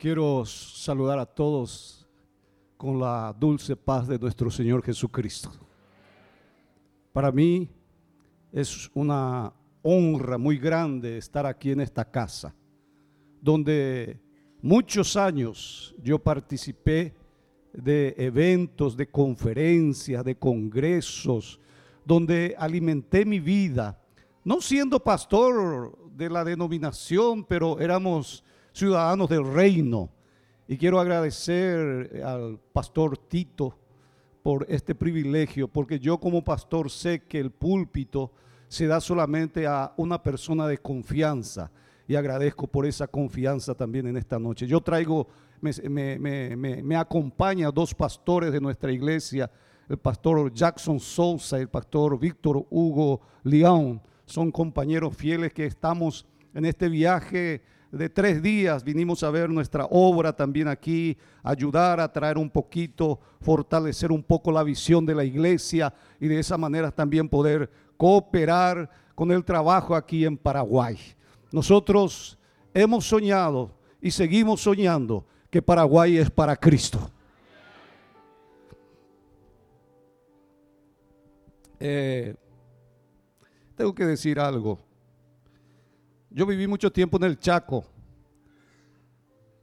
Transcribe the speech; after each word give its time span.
Quiero 0.00 0.46
saludar 0.46 1.18
a 1.18 1.26
todos 1.26 2.08
con 2.78 2.98
la 2.98 3.36
dulce 3.38 3.76
paz 3.76 4.08
de 4.08 4.18
nuestro 4.18 4.50
Señor 4.50 4.82
Jesucristo. 4.82 5.50
Para 7.12 7.30
mí 7.30 7.68
es 8.50 8.90
una 8.94 9.52
honra 9.82 10.38
muy 10.38 10.56
grande 10.56 11.18
estar 11.18 11.44
aquí 11.44 11.72
en 11.72 11.82
esta 11.82 12.10
casa, 12.10 12.54
donde 13.42 14.18
muchos 14.62 15.18
años 15.18 15.94
yo 16.02 16.18
participé 16.18 17.14
de 17.74 18.14
eventos, 18.16 18.96
de 18.96 19.06
conferencias, 19.06 20.24
de 20.24 20.34
congresos, 20.34 21.60
donde 22.06 22.54
alimenté 22.58 23.26
mi 23.26 23.38
vida, 23.38 24.02
no 24.44 24.62
siendo 24.62 24.98
pastor 24.98 25.94
de 26.16 26.30
la 26.30 26.42
denominación, 26.42 27.44
pero 27.44 27.78
éramos 27.78 28.42
ciudadanos 28.72 29.28
del 29.28 29.52
reino. 29.52 30.10
Y 30.68 30.76
quiero 30.76 31.00
agradecer 31.00 32.22
al 32.24 32.58
pastor 32.72 33.16
Tito 33.16 33.76
por 34.42 34.66
este 34.68 34.94
privilegio, 34.94 35.68
porque 35.68 35.98
yo 35.98 36.18
como 36.18 36.42
pastor 36.42 36.90
sé 36.90 37.24
que 37.24 37.38
el 37.38 37.50
púlpito 37.50 38.32
se 38.68 38.86
da 38.86 39.00
solamente 39.00 39.66
a 39.66 39.92
una 39.96 40.22
persona 40.22 40.66
de 40.66 40.78
confianza 40.78 41.70
y 42.06 42.14
agradezco 42.14 42.66
por 42.66 42.86
esa 42.86 43.06
confianza 43.06 43.74
también 43.74 44.06
en 44.06 44.16
esta 44.16 44.38
noche. 44.38 44.66
Yo 44.66 44.80
traigo, 44.80 45.28
me, 45.60 46.18
me, 46.18 46.96
acompaña 46.96 47.70
dos 47.70 47.94
pastores 47.94 48.52
de 48.52 48.60
nuestra 48.60 48.92
iglesia, 48.92 49.50
el 49.88 49.98
pastor 49.98 50.52
Jackson 50.52 50.98
Sousa 50.98 51.58
y 51.58 51.62
el 51.62 51.68
pastor 51.68 52.18
Víctor 52.18 52.66
Hugo 52.70 53.20
León. 53.42 54.00
Son 54.24 54.52
compañeros 54.52 55.16
fieles 55.16 55.52
que 55.52 55.66
estamos 55.66 56.26
en 56.54 56.64
este 56.64 56.88
viaje 56.88 57.62
de 57.90 58.08
tres 58.08 58.42
días 58.42 58.84
vinimos 58.84 59.22
a 59.22 59.30
ver 59.30 59.50
nuestra 59.50 59.86
obra 59.90 60.32
también 60.32 60.68
aquí, 60.68 61.16
ayudar 61.42 62.00
a 62.00 62.12
traer 62.12 62.38
un 62.38 62.48
poquito, 62.48 63.18
fortalecer 63.40 64.12
un 64.12 64.22
poco 64.22 64.52
la 64.52 64.62
visión 64.62 65.04
de 65.04 65.14
la 65.14 65.24
iglesia 65.24 65.92
y 66.20 66.28
de 66.28 66.38
esa 66.38 66.56
manera 66.56 66.90
también 66.90 67.28
poder 67.28 67.70
cooperar 67.96 68.88
con 69.14 69.32
el 69.32 69.44
trabajo 69.44 69.94
aquí 69.94 70.24
en 70.24 70.36
Paraguay. 70.36 70.96
Nosotros 71.52 72.38
hemos 72.72 73.06
soñado 73.06 73.72
y 74.00 74.10
seguimos 74.10 74.60
soñando 74.60 75.26
que 75.50 75.60
Paraguay 75.60 76.16
es 76.16 76.30
para 76.30 76.54
Cristo. 76.56 77.10
Eh, 81.80 82.36
tengo 83.74 83.94
que 83.94 84.04
decir 84.04 84.38
algo. 84.38 84.78
Yo 86.32 86.46
viví 86.46 86.68
mucho 86.68 86.92
tiempo 86.92 87.16
en 87.16 87.24
el 87.24 87.40
Chaco. 87.40 87.84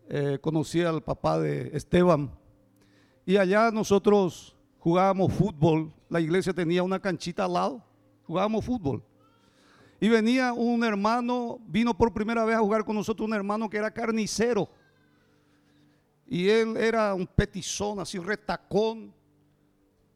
Eh, 0.09 0.37
conocí 0.41 0.81
al 0.81 1.01
papá 1.01 1.39
de 1.39 1.69
Esteban. 1.73 2.29
Y 3.25 3.37
allá 3.37 3.71
nosotros 3.71 4.53
jugábamos 4.77 5.31
fútbol. 5.33 5.93
La 6.09 6.19
iglesia 6.19 6.53
tenía 6.53 6.83
una 6.83 6.99
canchita 6.99 7.45
al 7.45 7.53
lado. 7.53 7.85
Jugábamos 8.23 8.65
fútbol. 8.65 9.01
Y 10.01 10.09
venía 10.09 10.51
un 10.51 10.83
hermano, 10.83 11.59
vino 11.65 11.97
por 11.97 12.13
primera 12.13 12.43
vez 12.43 12.57
a 12.57 12.59
jugar 12.59 12.83
con 12.83 12.97
nosotros 12.97 13.25
un 13.25 13.33
hermano 13.33 13.69
que 13.69 13.77
era 13.77 13.89
carnicero. 13.89 14.69
Y 16.25 16.49
él 16.49 16.75
era 16.75 17.13
un 17.13 17.25
petizón, 17.25 18.01
así 18.01 18.19
retacón. 18.19 19.13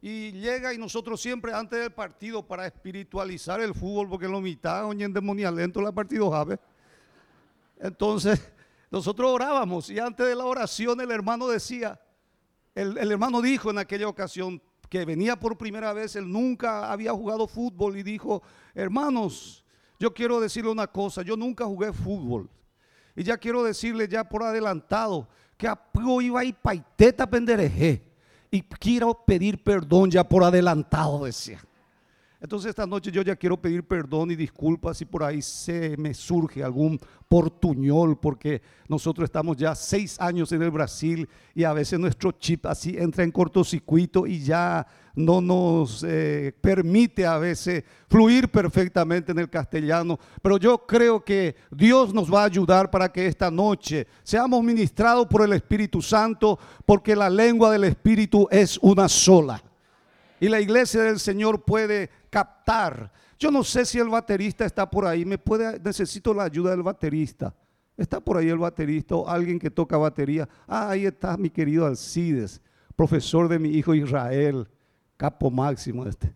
Y 0.02 0.32
llega 0.32 0.74
y 0.74 0.80
nosotros 0.80 1.22
siempre 1.22 1.54
antes 1.54 1.80
del 1.80 1.92
partido 1.92 2.42
para 2.42 2.66
espiritualizar 2.66 3.62
el 3.62 3.76
fútbol, 3.76 4.10
porque 4.10 4.28
lo 4.28 4.42
mitad 4.42 4.86
oye 4.86 5.06
endemonial 5.06 5.56
dentro 5.56 5.86
del 5.86 5.94
partido. 5.94 6.32
Entonces, 7.78 8.52
nosotros 8.92 9.30
orábamos 9.30 9.92
y 9.92 10.00
antes 10.00 10.26
de 10.26 10.36
la 10.36 10.46
oración 10.46 11.00
el 11.02 11.12
hermano 11.12 11.48
decía, 11.48 12.02
el, 12.74 12.98
el, 12.98 13.12
hermano 13.12 13.42
dijo 13.42 13.70
en 13.70 13.78
aquella 13.78 14.08
ocasión 14.08 14.60
que 14.90 15.06
venía 15.06 15.40
por 15.40 15.56
primera 15.56 15.94
vez, 15.94 16.16
él 16.16 16.30
nunca 16.30 16.92
había 16.92 17.12
jugado 17.12 17.48
fútbol 17.48 17.96
y 17.96 18.02
dijo, 18.04 18.42
hermanos, 18.74 19.64
yo 20.00 20.12
quiero 20.16 20.40
decirle 20.40 20.72
una 20.72 20.88
cosa, 20.88 21.22
yo 21.22 21.38
nunca 21.38 21.66
jugué 21.66 21.94
fútbol. 21.94 22.50
Y 23.16 23.24
ya 23.24 23.38
quiero 23.38 23.64
decirle 23.64 24.08
ya 24.08 24.24
por 24.24 24.42
adelantado 24.42 25.28
que 25.58 25.68
a 25.68 25.80
iba 26.22 26.40
a 26.40 26.44
ir 26.44 26.56
paiteta 26.56 27.30
pendereje 27.30 28.11
y 28.52 28.62
quiero 28.62 29.24
pedir 29.26 29.64
perdón 29.64 30.12
ya 30.12 30.28
por 30.28 30.44
adelantado, 30.44 31.24
decía. 31.24 31.62
Entonces 32.42 32.70
esta 32.70 32.88
noche 32.88 33.12
yo 33.12 33.22
ya 33.22 33.36
quiero 33.36 33.62
pedir 33.62 33.84
perdón 33.84 34.32
y 34.32 34.36
disculpas 34.36 34.98
si 34.98 35.06
por 35.06 35.24
ahí 35.24 35.44
se 35.44 35.96
me 35.96 36.12
surge 36.12 36.64
algún 36.64 37.00
portuñol, 37.30 38.20
porque 38.20 38.64
nosotros 38.88 39.26
estamos 39.26 39.58
ya 39.58 39.76
seis 39.76 40.20
años 40.20 40.52
en 40.52 40.64
el 40.64 40.72
Brasil 40.72 41.30
y 41.54 41.64
a 41.64 41.72
veces 41.72 42.00
nuestro 42.00 42.32
chip 42.32 42.66
así 42.66 42.98
entra 42.98 43.24
en 43.24 43.32
cortocircuito 43.32 44.26
y 44.26 44.40
ya 44.40 44.88
no 45.14 45.40
nos 45.40 46.04
eh, 46.04 46.52
permite 46.60 47.28
a 47.28 47.38
veces 47.38 47.84
fluir 48.10 48.50
perfectamente 48.50 49.32
en 49.34 49.40
el 49.40 49.50
castellano. 49.50 50.18
Pero 50.42 50.58
yo 50.58 50.80
creo 50.88 51.24
que 51.24 51.56
Dios 51.70 52.12
nos 52.12 52.34
va 52.34 52.42
a 52.42 52.46
ayudar 52.46 52.90
para 52.90 53.12
que 53.12 53.28
esta 53.28 53.52
noche 53.52 54.08
seamos 54.24 54.64
ministrados 54.64 55.28
por 55.28 55.44
el 55.44 55.54
Espíritu 55.54 56.02
Santo, 56.02 56.58
porque 56.88 57.16
la 57.16 57.30
lengua 57.30 57.72
del 57.72 57.84
Espíritu 57.84 58.48
es 58.50 58.80
una 58.82 59.08
sola. 59.08 59.62
Y 60.42 60.50
la 60.50 60.60
iglesia 60.60 61.04
del 61.04 61.22
Señor 61.22 61.64
puede 61.64 62.10
captar 62.30 63.14
yo 63.42 63.50
no 63.50 63.64
sé 63.64 63.88
si 63.88 63.98
el 63.98 64.08
baterista 64.08 64.66
está 64.66 64.88
por 64.88 65.04
ahí. 65.04 65.26
Me 65.26 65.40
puede, 65.40 65.80
necesito 65.80 66.32
la 66.32 66.44
ayuda 66.44 66.70
del 66.70 66.84
baterista. 66.84 67.56
Está 67.98 68.20
por 68.20 68.38
ahí 68.38 68.50
el 68.50 68.60
baterista 68.60 69.16
o 69.16 69.28
alguien 69.28 69.58
que 69.58 69.72
toca 69.72 69.98
batería. 69.98 70.48
Ah, 70.68 70.92
ahí 70.92 71.08
está 71.08 71.36
mi 71.38 71.50
querido 71.50 71.88
Alcides, 71.88 72.62
profesor 72.96 73.48
de 73.48 73.58
mi 73.58 73.70
hijo 73.70 73.96
Israel, 73.96 74.70
capo 75.18 75.50
máximo 75.50 76.06
este. 76.06 76.32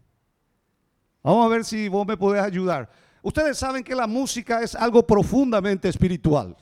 Vamos 1.21 1.45
a 1.45 1.49
ver 1.49 1.63
si 1.63 1.87
vos 1.89 2.07
me 2.07 2.17
podés 2.17 2.41
ayudar. 2.41 2.89
Ustedes 3.21 3.55
saben 3.55 3.83
que 3.83 3.93
la 3.93 4.07
música 4.07 4.63
es 4.63 4.73
algo 4.73 5.05
profundamente 5.05 5.87
espiritual. 5.87 6.57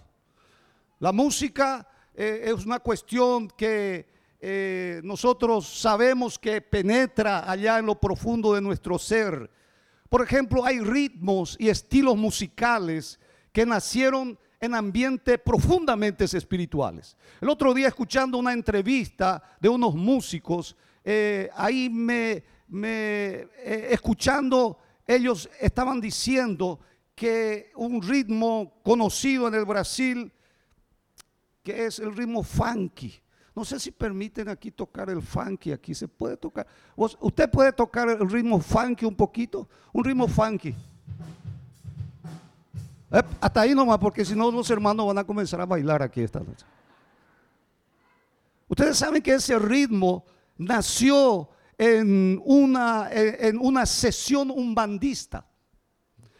La 1.00 1.14
música 1.14 1.88
eh, 2.14 2.52
es 2.54 2.66
una 2.66 2.80
cuestión 2.80 3.48
que 3.48 4.13
eh, 4.46 5.02
nosotros 5.04 5.68
sabemos 5.68 6.38
que 6.38 6.60
penetra 6.62 7.50
allá 7.50 7.80
en 7.80 7.86
lo 7.86 8.00
profundo 8.00 8.54
de 8.54 8.62
nuestro 8.62 9.00
ser 9.00 9.50
por 10.14 10.22
ejemplo, 10.22 10.64
hay 10.64 10.80
ritmos 10.80 11.58
y 11.60 11.70
estilos 11.70 12.16
musicales 12.16 13.20
que 13.52 13.66
nacieron 13.66 14.38
en 14.60 14.76
ambientes 14.76 15.40
profundamente 15.44 16.26
espirituales. 16.26 17.18
El 17.42 17.50
otro 17.50 17.74
día 17.74 17.88
escuchando 17.88 18.38
una 18.38 18.54
entrevista 18.54 19.42
de 19.60 19.70
unos 19.70 19.96
músicos, 19.96 20.78
eh, 21.04 21.50
ahí 21.56 21.90
me, 21.90 22.44
eh, 22.84 23.88
escuchando, 23.90 24.78
ellos 25.08 25.50
estaban 25.60 26.00
diciendo 26.00 26.80
que 27.16 27.72
un 27.74 28.00
ritmo 28.00 28.82
conocido 28.84 29.48
en 29.48 29.56
el 29.56 29.66
Brasil, 29.66 30.32
que 31.64 31.88
es 31.88 31.98
el 31.98 32.16
ritmo 32.16 32.44
funky, 32.44 33.20
no 33.56 33.64
sé 33.64 33.80
si 33.80 33.92
permiten 33.92 34.50
aquí 34.50 34.72
tocar 34.72 35.10
el 35.10 35.22
funky, 35.22 35.72
aquí 35.72 35.94
se 35.94 36.08
puede 36.08 36.36
tocar. 36.38 36.66
¿Usted 36.96 37.50
puede 37.50 37.72
tocar 37.72 38.10
el 38.10 38.30
ritmo 38.30 38.60
funky 38.60 39.06
un 39.06 39.16
poquito? 39.16 39.70
Un 39.92 40.04
ritmo 40.04 40.28
funky. 40.28 40.74
hasta 43.40 43.62
ahí 43.62 43.76
nomás, 43.76 44.00
porque 44.00 44.26
si 44.26 44.36
no 44.36 44.50
los 44.50 44.70
hermanos 44.72 45.06
van 45.06 45.20
a 45.20 45.24
comenzar 45.24 45.62
a 45.62 45.68
bailar 45.68 46.02
aquí 46.02 46.22
esta 46.22 46.40
noche. 46.40 46.66
Ustedes 48.68 48.98
saben 48.98 49.22
que 49.22 49.36
ese 49.36 49.60
ritmo 49.60 50.26
nació 50.58 51.50
en 51.78 52.42
una, 52.44 53.10
en 53.12 53.60
una 53.60 53.86
sesión 53.86 54.50
umbandista. 54.50 55.46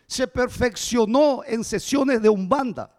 Se 0.08 0.28
perfeccionó 0.28 1.44
en 1.46 1.64
sesiones 1.64 2.24
de 2.24 2.30
umbanda. 2.30 2.92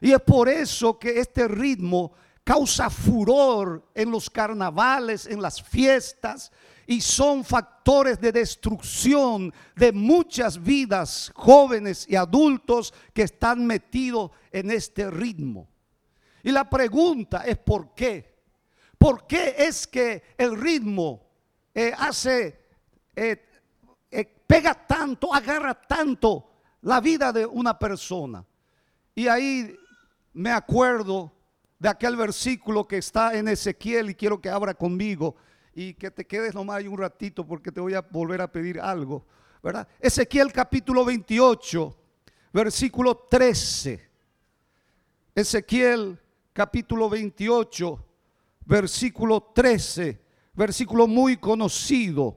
Y 0.00 0.12
es 0.12 0.20
por 0.20 0.48
eso 0.48 0.98
que 0.98 1.20
este 1.20 1.46
ritmo 1.46 2.12
causa 2.44 2.90
furor 2.90 3.88
en 3.94 4.10
los 4.10 4.28
carnavales, 4.28 5.26
en 5.26 5.40
las 5.40 5.62
fiestas, 5.62 6.50
y 6.86 7.00
son 7.00 7.44
factores 7.44 8.20
de 8.20 8.32
destrucción 8.32 9.52
de 9.76 9.92
muchas 9.92 10.60
vidas, 10.60 11.32
jóvenes 11.34 12.06
y 12.08 12.16
adultos 12.16 12.92
que 13.12 13.22
están 13.22 13.66
metidos 13.66 14.30
en 14.50 14.70
este 14.70 15.10
ritmo. 15.10 15.68
Y 16.42 16.50
la 16.50 16.68
pregunta 16.68 17.44
es 17.46 17.56
¿por 17.58 17.94
qué? 17.94 18.32
¿Por 18.98 19.26
qué 19.26 19.54
es 19.58 19.86
que 19.86 20.22
el 20.36 20.60
ritmo 20.60 21.28
eh, 21.74 21.92
hace, 21.96 22.66
eh, 23.16 23.48
eh, 24.10 24.24
pega 24.46 24.74
tanto, 24.74 25.32
agarra 25.32 25.74
tanto 25.74 26.50
la 26.82 27.00
vida 27.00 27.32
de 27.32 27.46
una 27.46 27.78
persona? 27.78 28.44
Y 29.14 29.28
ahí 29.28 29.74
me 30.32 30.50
acuerdo 30.50 31.32
de 31.82 31.88
aquel 31.88 32.14
versículo 32.14 32.86
que 32.86 32.98
está 32.98 33.36
en 33.36 33.48
Ezequiel 33.48 34.10
y 34.10 34.14
quiero 34.14 34.40
que 34.40 34.48
abra 34.48 34.72
conmigo 34.72 35.34
y 35.74 35.94
que 35.94 36.12
te 36.12 36.24
quedes 36.24 36.54
nomás 36.54 36.84
un 36.84 36.96
ratito 36.96 37.44
porque 37.44 37.72
te 37.72 37.80
voy 37.80 37.94
a 37.94 38.02
volver 38.02 38.40
a 38.40 38.46
pedir 38.46 38.78
algo, 38.80 39.26
¿verdad? 39.60 39.88
Ezequiel 39.98 40.52
capítulo 40.52 41.04
28, 41.04 41.98
versículo 42.52 43.26
13. 43.28 44.08
Ezequiel 45.34 46.20
capítulo 46.52 47.10
28, 47.10 48.06
versículo 48.64 49.50
13, 49.52 50.22
versículo 50.54 51.08
muy 51.08 51.36
conocido. 51.36 52.36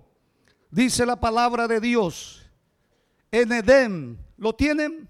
Dice 0.71 1.05
la 1.05 1.19
palabra 1.19 1.67
de 1.67 1.79
Dios, 1.79 2.49
en 3.29 3.51
Edén, 3.51 4.17
¿lo 4.37 4.55
tienen? 4.55 5.07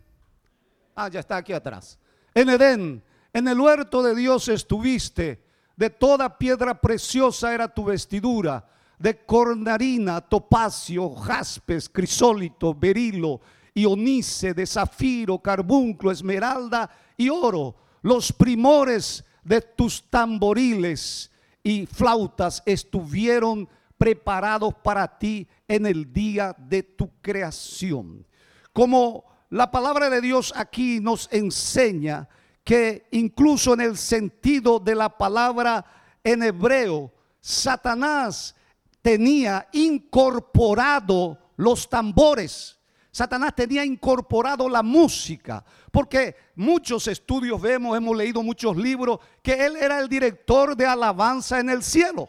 Ah, 0.94 1.08
ya 1.08 1.22
está 1.22 1.38
aquí 1.38 1.54
atrás. 1.54 1.98
En 2.34 2.50
Edén, 2.50 3.02
en 3.36 3.50
el 3.50 3.60
huerto 3.60 4.02
de 4.02 4.16
Dios 4.16 4.48
estuviste, 4.48 5.44
de 5.76 5.90
toda 5.90 6.38
piedra 6.38 6.80
preciosa 6.80 7.54
era 7.54 7.68
tu 7.68 7.84
vestidura, 7.84 8.66
de 8.98 9.26
cornarina, 9.26 10.22
topacio, 10.22 11.14
jaspes, 11.14 11.90
crisólito, 11.90 12.74
berilo, 12.74 13.42
ionice, 13.74 14.54
de 14.54 14.66
zafiro, 14.66 15.40
carbunclo, 15.40 16.12
esmeralda 16.12 16.90
y 17.18 17.28
oro. 17.28 17.76
Los 18.04 18.32
primores 18.32 19.26
de 19.44 19.60
tus 19.60 20.10
tamboriles 20.10 21.30
y 21.62 21.86
flautas 21.88 22.64
estuvieron 22.66 23.68
preparados 23.98 24.74
para 24.76 25.20
ti 25.20 25.46
en 25.68 25.86
el 25.86 26.14
día 26.14 26.56
de 26.58 26.84
tu 26.84 27.12
creación. 27.22 28.26
Como 28.72 29.26
la 29.50 29.70
palabra 29.72 30.10
de 30.10 30.22
Dios 30.22 30.54
aquí 30.56 31.02
nos 31.02 31.28
enseña 31.34 32.30
que 32.66 33.08
incluso 33.12 33.76
en 33.76 33.82
el 33.82 33.96
sentido 33.96 34.80
de 34.80 34.96
la 34.96 35.08
palabra 35.08 35.86
en 36.24 36.42
hebreo, 36.42 37.14
Satanás 37.40 38.56
tenía 39.04 39.70
incorporado 39.72 41.38
los 41.58 41.88
tambores. 41.88 42.78
Satanás 43.12 43.54
tenía 43.56 43.86
incorporado 43.86 44.68
la 44.68 44.82
música, 44.82 45.64
porque 45.92 46.36
muchos 46.56 47.08
estudios 47.08 47.62
vemos, 47.62 47.96
hemos 47.96 48.18
leído 48.18 48.42
muchos 48.42 48.76
libros, 48.76 49.20
que 49.44 49.64
él 49.64 49.78
era 49.78 50.00
el 50.00 50.10
director 50.10 50.76
de 50.76 50.88
alabanza 50.88 51.60
en 51.60 51.70
el 51.70 51.84
cielo. 51.84 52.28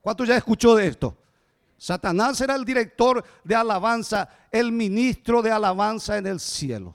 ¿Cuánto 0.00 0.24
ya 0.24 0.36
escuchó 0.36 0.76
de 0.76 0.86
esto? 0.86 1.18
Satanás 1.76 2.40
era 2.40 2.54
el 2.54 2.64
director 2.64 3.24
de 3.42 3.56
alabanza, 3.56 4.28
el 4.52 4.70
ministro 4.70 5.42
de 5.42 5.50
alabanza 5.50 6.16
en 6.16 6.28
el 6.28 6.38
cielo. 6.38 6.94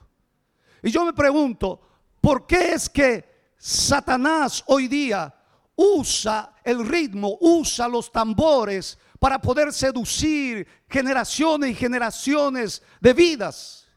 Y 0.82 0.90
yo 0.90 1.06
me 1.06 1.12
pregunto, 1.12 1.82
¿por 2.28 2.46
qué 2.46 2.74
es 2.74 2.90
que 2.90 3.54
Satanás 3.58 4.62
hoy 4.68 4.90
día 4.90 5.34
usa 5.78 6.56
el 6.62 6.86
ritmo, 6.86 7.38
usa 7.40 7.88
los 7.88 8.12
tambores 8.12 9.00
para 9.18 9.40
poder 9.40 9.72
seducir 9.72 10.68
generaciones 10.90 11.72
y 11.72 11.74
generaciones 11.74 12.84
de 13.00 13.14
vidas. 13.14 13.88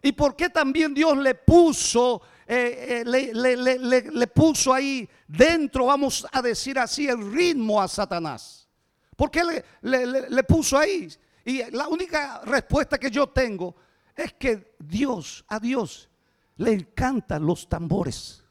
¿Y 0.00 0.12
por 0.12 0.34
qué 0.36 0.48
también 0.48 0.94
Dios 0.94 1.18
le 1.18 1.34
puso, 1.34 2.22
eh, 2.46 3.04
eh, 3.04 4.10
le, 4.10 4.26
puso 4.28 4.72
ahí 4.72 5.06
dentro, 5.28 5.84
vamos 5.84 6.26
a 6.32 6.40
decir 6.40 6.78
así, 6.78 7.08
el 7.08 7.30
ritmo 7.30 7.78
a 7.82 7.88
Satanás? 7.88 8.66
¿Por 9.14 9.30
qué 9.30 9.42
le 9.82 10.44
puso 10.44 10.78
ahí? 10.78 11.12
Y 11.44 11.70
la 11.72 11.88
única 11.88 12.40
respuesta 12.42 12.96
que 12.96 13.10
yo 13.10 13.26
tengo 13.26 13.76
es 14.16 14.32
que 14.32 14.76
Dios, 14.78 15.44
a 15.46 15.60
Dios, 15.60 16.09
le 16.60 16.74
encantan 16.74 17.46
los 17.46 17.68
tambores. 17.68 18.44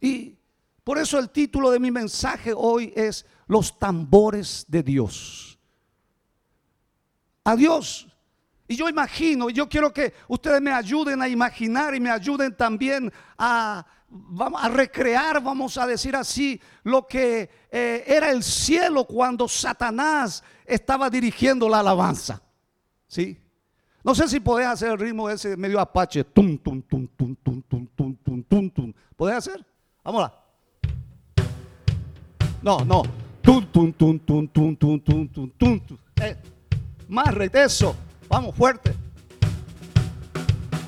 Y 0.00 0.38
por 0.84 0.98
eso 0.98 1.18
el 1.18 1.30
título 1.30 1.70
de 1.72 1.80
mi 1.80 1.90
mensaje 1.90 2.52
hoy 2.56 2.92
es 2.94 3.26
Los 3.48 3.76
tambores 3.76 4.64
de 4.68 4.84
Dios. 4.84 5.58
A 7.42 7.56
Dios. 7.56 8.06
Y 8.68 8.76
yo 8.76 8.88
imagino, 8.88 9.50
yo 9.50 9.68
quiero 9.68 9.92
que 9.92 10.14
ustedes 10.28 10.62
me 10.62 10.70
ayuden 10.70 11.22
a 11.22 11.28
imaginar 11.28 11.92
y 11.94 12.00
me 12.00 12.10
ayuden 12.10 12.56
también 12.56 13.12
a, 13.36 13.84
recrear, 14.70 15.42
vamos 15.42 15.76
a 15.76 15.88
decir 15.88 16.14
así, 16.14 16.60
lo 16.84 17.04
que 17.08 17.50
eh, 17.68 18.04
era 18.06 18.30
el 18.30 18.44
cielo 18.44 19.04
cuando 19.06 19.48
Satanás 19.48 20.44
estaba 20.64 21.10
dirigiendo 21.10 21.68
la 21.68 21.80
alabanza. 21.80 22.40
¿Sí? 23.08 23.40
No 24.06 24.14
sé 24.14 24.28
si 24.28 24.38
podés 24.38 24.68
hacer 24.68 24.92
el 24.92 24.98
ritmo 25.00 25.28
ese 25.28 25.56
medio 25.56 25.80
apache. 25.80 26.22
Tum, 26.22 26.56
tum, 26.58 26.80
tum, 26.82 27.08
tum, 27.08 27.34
tum, 27.42 27.60
tum, 27.66 27.86
tum, 27.96 28.16
tum, 28.24 28.42
tum, 28.44 28.70
tum. 28.70 28.92
¿Podés 29.16 29.36
hacer? 29.38 29.66
Vámonos. 30.04 30.30
No, 32.62 32.84
no. 32.84 33.02
Tum, 33.42 33.66
tum, 33.66 33.92
tum, 33.92 34.16
tum, 34.20 34.46
tum, 34.46 34.76
tum, 34.76 35.00
tum, 35.00 35.28
tum, 35.28 35.80
tum. 35.80 35.98
Eh, 36.22 36.36
más 37.08 37.34
eso. 37.54 37.96
Vamos, 38.28 38.54
fuerte. 38.54 38.94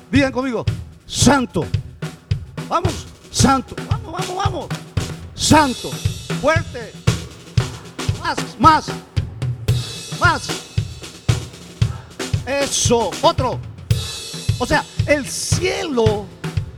Digan 0.09 0.31
conmigo, 0.31 0.63
santo. 1.05 1.65
Vamos, 2.69 3.05
santo. 3.31 3.75
Vamos, 3.89 4.13
vamos, 4.13 4.35
vamos. 4.37 4.67
Santo. 5.33 5.89
Fuerte. 6.39 6.93
Más, 8.21 8.57
más. 8.57 8.89
Más. 10.21 10.68
Eso. 12.49 13.11
Otro. 13.21 13.59
O 14.57 14.65
sea, 14.65 14.83
el 15.05 15.27
cielo 15.27 16.25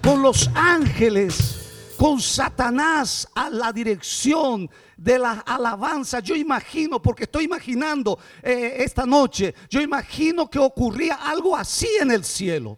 con 0.04 0.22
los 0.22 0.50
ángeles 0.54 1.96
con 1.98 2.20
Satanás 2.20 3.26
a 3.34 3.50
la 3.50 3.72
dirección 3.72 4.70
de 4.98 5.18
la 5.18 5.34
alabanza. 5.46 6.20
Yo 6.20 6.36
imagino, 6.36 7.02
porque 7.02 7.24
estoy 7.24 7.46
imaginando 7.46 8.20
eh, 8.44 8.78
esta 8.80 9.06
noche, 9.06 9.56
yo 9.70 9.80
imagino 9.80 10.50
que 10.50 10.60
ocurría 10.60 11.16
algo 11.16 11.56
así 11.56 11.88
en 12.02 12.12
el 12.12 12.26
cielo. 12.26 12.78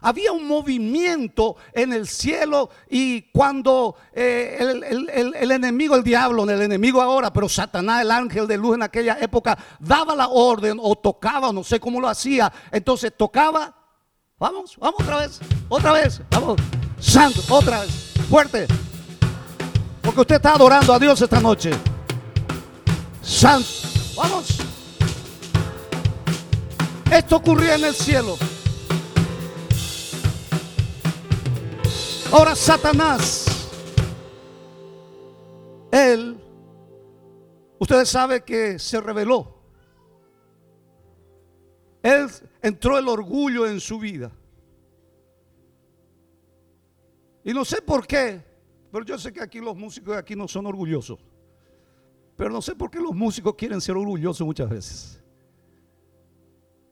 Había 0.00 0.32
un 0.32 0.46
movimiento 0.46 1.56
en 1.72 1.92
el 1.92 2.06
cielo 2.06 2.70
y 2.88 3.22
cuando 3.30 3.96
eh, 4.12 4.58
el, 4.60 5.50
enemigo, 5.50 5.96
el 5.96 6.04
diablo, 6.04 6.44
el 6.44 6.62
enemigo 6.62 7.00
ahora, 7.00 7.32
pero 7.32 7.48
Satanás, 7.48 8.02
el 8.02 8.10
ángel 8.10 8.46
de 8.46 8.56
luz 8.56 8.76
en 8.76 8.82
aquella 8.82 9.18
época, 9.20 9.58
daba 9.78 10.14
la 10.14 10.28
orden 10.28 10.78
o 10.80 10.96
tocaba, 10.96 11.52
no 11.52 11.64
sé 11.64 11.80
cómo 11.80 12.00
lo 12.00 12.08
hacía, 12.08 12.52
entonces 12.70 13.12
tocaba, 13.16 13.74
vamos, 14.38 14.76
vamos 14.78 15.00
otra 15.00 15.18
vez, 15.18 15.40
otra 15.68 15.92
vez, 15.92 16.22
vamos, 16.30 16.60
santo, 16.98 17.42
otra 17.48 17.80
vez 17.80 18.08
fuerte. 18.28 18.66
Porque 20.02 20.20
usted 20.20 20.36
está 20.36 20.54
adorando 20.54 20.92
a 20.92 20.98
Dios 20.98 21.20
esta 21.20 21.40
noche. 21.40 21.70
Santo. 23.22 23.68
Vamos. 24.16 24.58
Esto 27.10 27.36
ocurría 27.36 27.74
en 27.74 27.84
el 27.84 27.94
cielo. 27.94 28.36
Ahora 32.30 32.54
Satanás, 32.54 33.46
él, 35.90 36.38
ustedes 37.78 38.06
saben 38.10 38.42
que 38.42 38.78
se 38.78 39.00
reveló. 39.00 39.54
Él 42.02 42.28
entró 42.60 42.98
el 42.98 43.08
orgullo 43.08 43.66
en 43.66 43.80
su 43.80 43.98
vida. 43.98 44.30
Y 47.44 47.54
no 47.54 47.64
sé 47.64 47.80
por 47.80 48.06
qué, 48.06 48.44
pero 48.92 49.06
yo 49.06 49.18
sé 49.18 49.32
que 49.32 49.40
aquí 49.40 49.58
los 49.58 49.74
músicos 49.74 50.12
de 50.12 50.20
aquí 50.20 50.36
no 50.36 50.46
son 50.46 50.66
orgullosos. 50.66 51.18
Pero 52.36 52.50
no 52.50 52.60
sé 52.60 52.74
por 52.76 52.90
qué 52.90 53.00
los 53.00 53.14
músicos 53.14 53.54
quieren 53.54 53.80
ser 53.80 53.96
orgullosos 53.96 54.46
muchas 54.46 54.68
veces. 54.68 55.22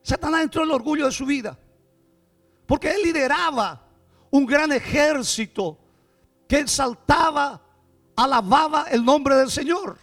Satanás 0.03 0.45
entró 0.45 0.63
en 0.63 0.71
el 0.71 0.75
orgullo 0.75 1.05
de 1.05 1.13
su 1.13 1.27
vida. 1.27 1.59
Porque 2.65 2.91
él 2.91 3.03
lideraba 3.03 3.86
un 4.31 4.47
gran 4.47 4.73
ejército 4.73 5.79
que 6.49 6.61
exaltaba, 6.61 7.61
alababa 8.15 8.87
el 8.91 9.05
nombre 9.05 9.37
del 9.37 9.51
Señor. 9.51 9.99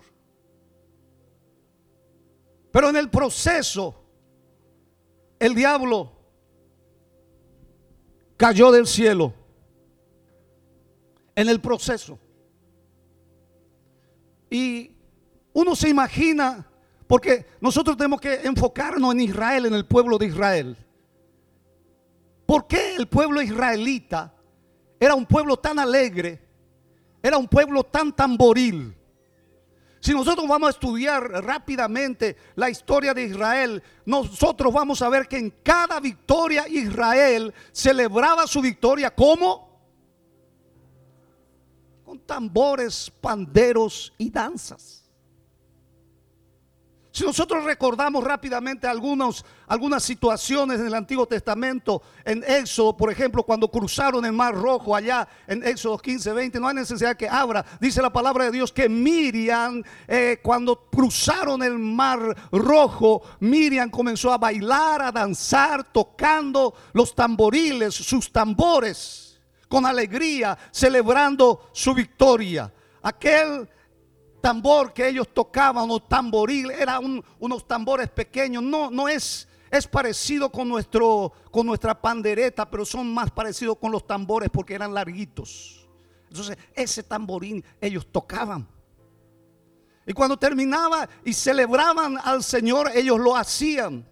Pero 2.72 2.90
en 2.90 2.96
el 2.96 3.10
proceso, 3.10 3.96
el 5.40 5.54
diablo 5.54 6.12
cayó 8.38 8.72
del 8.72 8.88
cielo 8.88 9.34
en 11.36 11.50
el 11.50 11.62
proceso. 11.62 12.20
Y 14.50 14.92
uno 15.54 15.76
se 15.76 15.90
imagina, 15.90 16.68
porque 17.08 17.46
nosotros 17.62 17.96
tenemos 17.98 18.20
que 18.20 18.42
enfocarnos 18.44 19.14
en 19.14 19.22
Israel, 19.22 19.68
en 19.68 19.74
el 19.74 19.86
pueblo 19.86 20.18
de 20.18 20.28
Israel. 20.28 20.78
¿Por 22.54 22.68
qué 22.68 22.96
el 22.98 23.08
pueblo 23.08 23.42
israelita 23.42 24.32
era 25.00 25.16
un 25.16 25.26
pueblo 25.26 25.58
tan 25.58 25.80
alegre? 25.80 26.40
Era 27.24 27.36
un 27.36 27.48
pueblo 27.48 27.84
tan 27.84 28.16
tamboril. 28.16 28.96
Si 30.00 30.14
nosotros 30.14 30.48
vamos 30.48 30.68
a 30.68 30.70
estudiar 30.70 31.24
rápidamente 31.44 32.38
la 32.54 32.70
historia 32.70 33.12
de 33.16 33.24
Israel, 33.24 33.82
nosotros 34.06 34.72
vamos 34.72 35.02
a 35.02 35.10
ver 35.10 35.28
que 35.28 35.40
en 35.40 35.50
cada 35.64 36.00
victoria 36.00 36.68
Israel 36.68 37.52
celebraba 37.72 38.46
su 38.46 38.62
victoria 38.62 39.10
como 39.10 39.82
tambores, 42.28 43.12
panderos 43.20 44.14
y 44.20 44.30
danzas. 44.30 45.03
Si 47.14 47.24
nosotros 47.24 47.64
recordamos 47.64 48.24
rápidamente 48.24 48.88
algunas 48.88 50.04
situaciones 50.04 50.80
en 50.80 50.88
el 50.88 50.96
Antiguo 50.96 51.28
Testamento, 51.28 52.02
en 52.26 52.44
Éxodo, 52.44 52.98
por 52.98 53.12
ejemplo, 53.12 53.44
cuando 53.44 53.68
cruzaron 53.68 54.26
el 54.26 54.32
Mar 54.32 54.56
Rojo 54.56 54.96
allá 54.96 55.28
en 55.46 55.62
Éxodo 55.62 56.00
15, 56.00 56.34
20, 56.34 56.60
no 56.60 56.68
hay 56.68 56.74
necesidad 56.74 57.16
que 57.16 57.30
abra. 57.30 57.64
Dice 57.80 58.02
la 58.02 58.12
palabra 58.12 58.46
de 58.46 58.52
Dios 58.54 58.74
que 58.74 58.90
Miriam, 58.90 59.84
eh, 60.08 60.40
cuando 60.42 60.88
cruzaron 60.90 61.62
el 61.62 61.78
Mar 61.78 62.36
Rojo, 62.52 63.22
Miriam 63.42 63.92
comenzó 63.92 64.34
a 64.34 64.40
bailar, 64.40 65.04
a 65.04 65.12
danzar, 65.12 65.84
tocando 65.94 66.74
los 66.94 67.14
tamboriles, 67.14 67.94
sus 67.94 68.32
tambores, 68.32 69.40
con 69.70 69.86
alegría, 69.86 70.58
celebrando 70.72 71.70
su 71.74 71.94
victoria. 71.94 72.74
Aquel 73.04 73.70
tambor 74.44 74.92
que 74.92 75.08
ellos 75.08 75.30
tocaban 75.34 75.90
o 75.90 76.02
tamboril, 76.02 76.70
eran 76.72 77.24
unos 77.40 77.66
tambores 77.66 78.10
pequeños. 78.10 78.62
No, 78.62 78.92
no 78.92 79.08
es, 79.08 79.48
es 79.72 79.88
parecido 79.88 80.52
con, 80.52 80.68
nuestro, 80.68 81.32
con 81.50 81.66
nuestra 81.66 82.00
pandereta, 82.00 82.70
pero 82.70 82.84
son 82.84 83.14
más 83.14 83.32
parecidos 83.32 83.78
con 83.78 83.90
los 83.90 84.06
tambores 84.06 84.50
porque 84.52 84.74
eran 84.74 84.94
larguitos. 84.94 85.88
Entonces, 86.28 86.58
ese 86.74 87.04
tamborín 87.04 87.64
ellos 87.80 88.06
tocaban. 88.12 88.68
Y 90.06 90.12
cuando 90.12 90.36
terminaba 90.36 91.08
y 91.24 91.32
celebraban 91.32 92.18
al 92.22 92.44
Señor, 92.44 92.92
ellos 92.94 93.22
lo 93.22 93.38
hacían. 93.38 94.06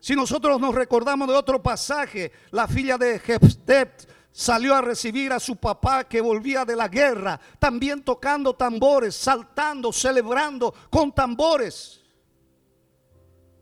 Si 0.00 0.16
nosotros 0.16 0.60
nos 0.60 0.74
recordamos 0.74 1.28
de 1.28 1.34
otro 1.34 1.62
pasaje, 1.62 2.32
la 2.50 2.66
filla 2.66 2.98
de 2.98 3.20
Jeftet 3.20 4.13
salió 4.36 4.74
a 4.74 4.80
recibir 4.80 5.32
a 5.32 5.38
su 5.38 5.54
papá 5.54 6.02
que 6.02 6.20
volvía 6.20 6.64
de 6.64 6.74
la 6.74 6.88
guerra, 6.88 7.40
también 7.60 8.02
tocando 8.02 8.52
tambores, 8.52 9.14
saltando, 9.14 9.92
celebrando 9.92 10.74
con 10.90 11.12
tambores. 11.12 12.02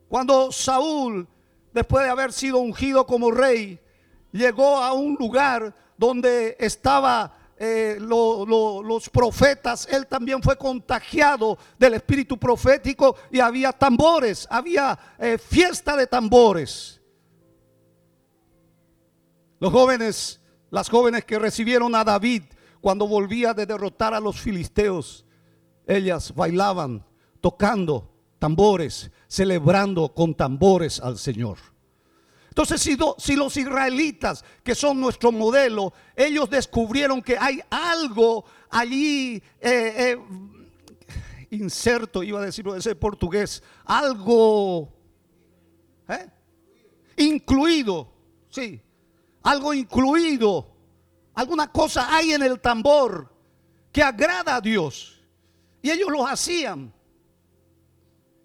Cuando 0.09 0.51
Saúl, 0.51 1.29
después 1.75 2.07
de 2.07 2.11
haber 2.11 2.33
sido 2.33 2.57
ungido 2.57 3.07
como 3.07 3.31
rey, 3.31 3.79
llegó 4.33 4.79
a 4.79 4.95
un 4.95 5.15
lugar 5.21 5.75
donde 5.99 6.57
estaba 6.59 7.37
eh, 7.59 7.99
los 8.01 9.11
profetas, 9.11 9.87
él 9.91 10.07
también 10.07 10.43
fue 10.43 10.57
contagiado 10.57 11.59
del 11.79 11.95
espíritu 11.95 12.39
profético 12.39 13.15
y 13.31 13.41
había 13.41 13.73
tambores, 13.73 14.49
había 14.49 14.99
eh, 15.19 15.37
fiesta 15.37 15.97
de 15.97 16.07
tambores. 16.07 16.99
Los 19.61 19.71
jóvenes 19.71 20.42
las 20.73 20.89
jóvenes 20.89 21.27
que 21.27 21.39
recibieron 21.39 21.95
a 21.95 22.03
David 22.03 22.45
cuando 22.81 23.07
volvía 23.07 23.53
de 23.53 23.67
derrotar 23.67 24.15
a 24.15 24.21
los 24.21 24.41
filisteos, 24.41 25.27
ellas 25.87 26.35
bailaban, 26.35 27.05
tocando 27.43 28.11
tambores, 28.39 29.11
celebrando 29.29 30.15
con 30.15 30.35
tambores 30.35 30.99
al 30.99 31.19
Señor. 31.19 31.59
Entonces, 32.49 32.81
si, 32.81 33.37
los 33.37 33.57
israelitas, 33.59 34.43
que 34.65 34.75
son 34.75 34.99
nuestro 34.99 35.31
modelo, 35.31 35.93
ellos 36.17 36.49
descubrieron 36.49 37.21
que 37.21 37.37
hay 37.39 37.61
algo 37.69 38.47
allí, 38.71 39.43
eh, 39.61 40.17
eh, 40.17 40.19
inserto, 41.51 42.23
iba 42.23 42.41
a 42.41 42.47
decirlo 42.47 42.75
ese 42.75 42.95
portugués, 42.95 43.63
algo 43.85 44.91
¿eh? 46.09 46.31
incluido, 47.19 48.11
sí, 48.49 48.81
algo 49.43 49.75
incluido, 49.75 50.69
alguna 51.35 51.71
cosa 51.71 52.15
hay 52.15 52.33
en 52.33 52.43
el 52.43 52.61
tambor 52.61 53.33
que 53.91 54.03
agrada 54.03 54.57
a 54.57 54.61
Dios. 54.61 55.21
Y 55.83 55.91
ellos 55.91 56.11
lo 56.11 56.27
hacían. 56.27 56.93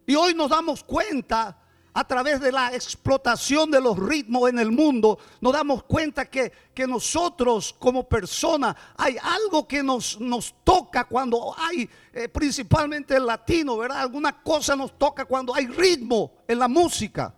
Y 0.05 0.15
hoy 0.15 0.33
nos 0.33 0.49
damos 0.49 0.83
cuenta 0.83 1.57
a 1.93 2.07
través 2.07 2.39
de 2.39 2.51
la 2.51 2.75
explotación 2.75 3.71
de 3.71 3.81
los 3.81 3.97
ritmos 3.97 4.49
en 4.49 4.59
el 4.59 4.71
mundo, 4.71 5.17
nos 5.41 5.51
damos 5.51 5.81
cuenta 5.81 6.25
que, 6.25 6.51
que 6.71 6.85
nosotros 6.85 7.75
como 7.79 8.07
personas 8.07 8.75
hay 8.95 9.17
algo 9.19 9.67
que 9.67 9.81
nos, 9.81 10.19
nos 10.19 10.53
toca 10.63 11.05
cuando 11.05 11.55
hay, 11.57 11.89
eh, 12.13 12.29
principalmente 12.29 13.15
el 13.15 13.25
latino, 13.25 13.77
¿verdad? 13.77 14.01
Alguna 14.01 14.43
cosa 14.43 14.75
nos 14.75 14.95
toca 14.95 15.25
cuando 15.25 15.55
hay 15.55 15.65
ritmo 15.65 16.33
en 16.47 16.59
la 16.59 16.67
música. 16.67 17.33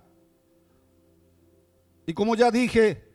Y 2.06 2.13
como 2.13 2.36
ya 2.36 2.51
dije, 2.51 3.09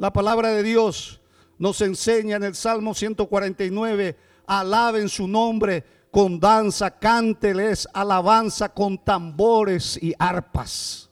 la 0.00 0.10
palabra 0.10 0.48
de 0.48 0.62
Dios 0.62 1.20
nos 1.58 1.82
enseña 1.82 2.36
en 2.36 2.44
el 2.44 2.54
Salmo 2.54 2.94
149, 2.94 4.16
alaben 4.46 5.10
su 5.10 5.28
nombre 5.28 5.84
con 6.10 6.40
danza, 6.40 6.98
cánteles 6.98 7.86
alabanza 7.92 8.70
con 8.70 8.96
tambores 9.04 10.02
y 10.02 10.14
arpas. 10.18 11.10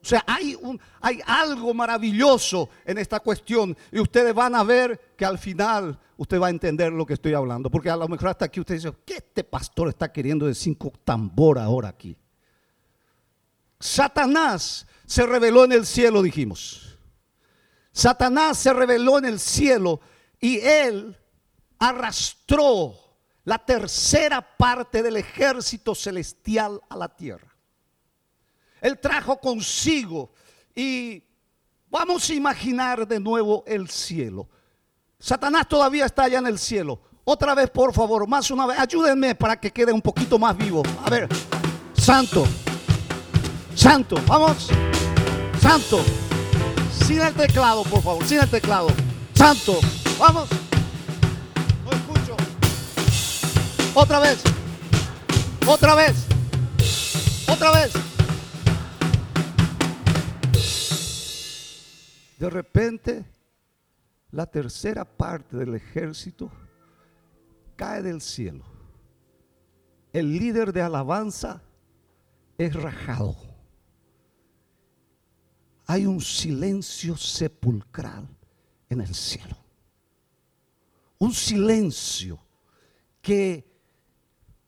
O 0.00 0.04
sea, 0.06 0.22
hay, 0.28 0.56
un, 0.62 0.80
hay 1.00 1.18
algo 1.26 1.74
maravilloso 1.74 2.68
en 2.84 2.98
esta 2.98 3.18
cuestión 3.18 3.76
y 3.90 3.98
ustedes 3.98 4.32
van 4.32 4.54
a 4.54 4.62
ver 4.62 5.14
que 5.16 5.24
al 5.24 5.38
final 5.38 5.98
usted 6.16 6.40
va 6.40 6.46
a 6.46 6.50
entender 6.50 6.92
lo 6.92 7.04
que 7.04 7.14
estoy 7.14 7.34
hablando. 7.34 7.68
Porque 7.68 7.90
a 7.90 7.96
lo 7.96 8.06
mejor 8.06 8.28
hasta 8.28 8.44
aquí 8.44 8.60
usted 8.60 8.76
dice, 8.76 8.92
¿qué 9.04 9.14
este 9.14 9.42
pastor 9.42 9.88
está 9.88 10.12
queriendo 10.12 10.46
decir 10.46 10.78
con 10.78 10.92
tambor 11.04 11.58
ahora 11.58 11.88
aquí? 11.88 12.16
Satanás 13.80 14.86
se 15.04 15.26
reveló 15.26 15.64
en 15.64 15.72
el 15.72 15.84
cielo, 15.84 16.22
dijimos. 16.22 16.88
Satanás 17.98 18.58
se 18.58 18.72
reveló 18.72 19.18
en 19.18 19.24
el 19.24 19.40
cielo 19.40 20.00
y 20.38 20.60
él 20.60 21.18
arrastró 21.80 22.94
la 23.42 23.58
tercera 23.58 24.40
parte 24.40 25.02
del 25.02 25.16
ejército 25.16 25.96
celestial 25.96 26.80
a 26.88 26.96
la 26.96 27.08
tierra. 27.08 27.52
Él 28.80 29.00
trajo 29.00 29.40
consigo 29.40 30.30
y 30.76 31.24
vamos 31.90 32.30
a 32.30 32.34
imaginar 32.34 33.04
de 33.04 33.18
nuevo 33.18 33.64
el 33.66 33.90
cielo. 33.90 34.48
Satanás 35.18 35.66
todavía 35.66 36.06
está 36.06 36.22
allá 36.22 36.38
en 36.38 36.46
el 36.46 36.60
cielo. 36.60 37.00
Otra 37.24 37.52
vez, 37.56 37.68
por 37.68 37.92
favor, 37.92 38.28
más 38.28 38.48
una 38.52 38.64
vez, 38.64 38.78
ayúdenme 38.78 39.34
para 39.34 39.58
que 39.58 39.72
quede 39.72 39.90
un 39.90 40.02
poquito 40.02 40.38
más 40.38 40.56
vivo. 40.56 40.84
A 41.04 41.10
ver, 41.10 41.28
santo, 41.94 42.46
santo, 43.74 44.14
vamos, 44.28 44.68
santo. 45.60 46.27
Sin 47.08 47.22
el 47.22 47.32
teclado, 47.32 47.84
por 47.84 48.02
favor, 48.02 48.22
sin 48.26 48.38
el 48.38 48.50
teclado. 48.50 48.88
Santo, 49.32 49.80
vamos. 50.18 50.46
No 51.82 51.90
escucho. 51.90 52.36
Otra 53.94 54.18
vez. 54.20 54.44
Otra 55.66 55.94
vez. 55.94 56.26
Otra 57.48 57.72
vez. 57.72 57.92
De 62.38 62.50
repente, 62.50 63.24
la 64.30 64.44
tercera 64.44 65.06
parte 65.06 65.56
del 65.56 65.76
ejército 65.76 66.50
cae 67.76 68.02
del 68.02 68.20
cielo. 68.20 68.66
El 70.12 70.38
líder 70.38 70.74
de 70.74 70.82
alabanza 70.82 71.62
es 72.58 72.74
rajado 72.74 73.47
hay 75.88 76.04
un 76.04 76.20
silencio 76.20 77.16
sepulcral 77.16 78.28
en 78.90 79.00
el 79.00 79.14
cielo. 79.14 79.56
Un 81.18 81.32
silencio 81.32 82.38
que 83.22 83.66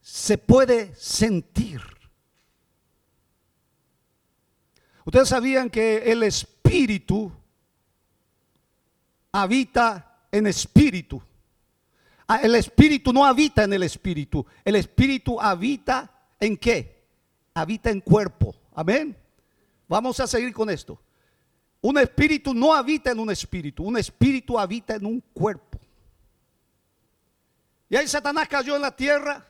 se 0.00 0.39
puede 0.39 0.95
sentir. 0.95 1.83
Ustedes 5.05 5.29
sabían 5.29 5.69
que 5.69 6.11
el 6.11 6.23
espíritu 6.23 7.31
habita 9.31 10.25
en 10.33 10.47
espíritu. 10.47 11.23
Ah, 12.27 12.41
el 12.43 12.55
espíritu 12.55 13.12
no 13.12 13.27
habita 13.27 13.65
en 13.65 13.75
el 13.75 13.83
espíritu. 13.83 14.47
El 14.65 14.77
espíritu 14.77 15.39
habita 15.39 16.11
en 16.41 16.57
qué? 16.57 17.05
Habita 17.53 17.91
en 17.91 18.00
cuerpo. 18.00 18.55
Amén. 18.75 19.15
Vamos 19.87 20.19
a 20.19 20.27
seguir 20.27 20.55
con 20.55 20.71
esto. 20.71 20.99
Un 21.83 21.99
espíritu 21.99 22.53
no 22.53 22.75
habita 22.75 23.11
en 23.11 23.19
un 23.19 23.31
espíritu, 23.31 23.85
un 23.85 23.97
espíritu 23.97 24.59
habita 24.59 24.95
en 24.95 25.07
un 25.07 25.21
cuerpo. 25.33 25.79
Y 27.89 27.97
ahí 27.97 28.07
Satanás 28.07 28.49
cayó 28.49 28.77
en 28.77 28.83
la 28.83 28.95
tierra 28.95 29.47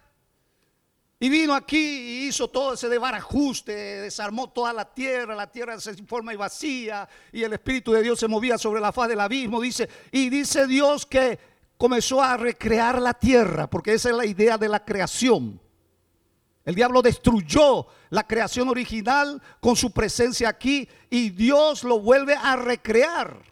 y 1.18 1.28
vino 1.28 1.54
aquí 1.54 1.76
y 1.76 2.28
hizo 2.28 2.48
todo 2.48 2.72
ese 2.72 2.88
desbarajuste, 2.88 3.72
desarmó 3.72 4.48
toda 4.48 4.72
la 4.72 4.86
tierra, 4.86 5.34
la 5.34 5.50
tierra 5.50 5.78
se 5.78 5.94
forma 6.04 6.32
y 6.32 6.36
vacía 6.36 7.06
y 7.30 7.42
el 7.42 7.52
Espíritu 7.52 7.92
de 7.92 8.02
Dios 8.02 8.18
se 8.18 8.28
movía 8.28 8.56
sobre 8.56 8.80
la 8.80 8.92
faz 8.92 9.08
del 9.08 9.20
abismo, 9.20 9.60
dice, 9.60 9.88
y 10.10 10.30
dice 10.30 10.66
Dios 10.66 11.04
que 11.04 11.38
comenzó 11.76 12.22
a 12.22 12.38
recrear 12.38 13.02
la 13.02 13.12
tierra, 13.12 13.68
porque 13.68 13.92
esa 13.92 14.08
es 14.08 14.16
la 14.16 14.24
idea 14.24 14.56
de 14.56 14.68
la 14.68 14.82
creación. 14.82 15.60
El 16.70 16.76
diablo 16.76 17.02
destruyó 17.02 17.88
la 18.10 18.24
creación 18.24 18.68
original 18.68 19.42
con 19.58 19.74
su 19.74 19.90
presencia 19.90 20.48
aquí 20.48 20.88
y 21.10 21.30
Dios 21.30 21.82
lo 21.82 21.98
vuelve 21.98 22.36
a 22.36 22.54
recrear. 22.54 23.42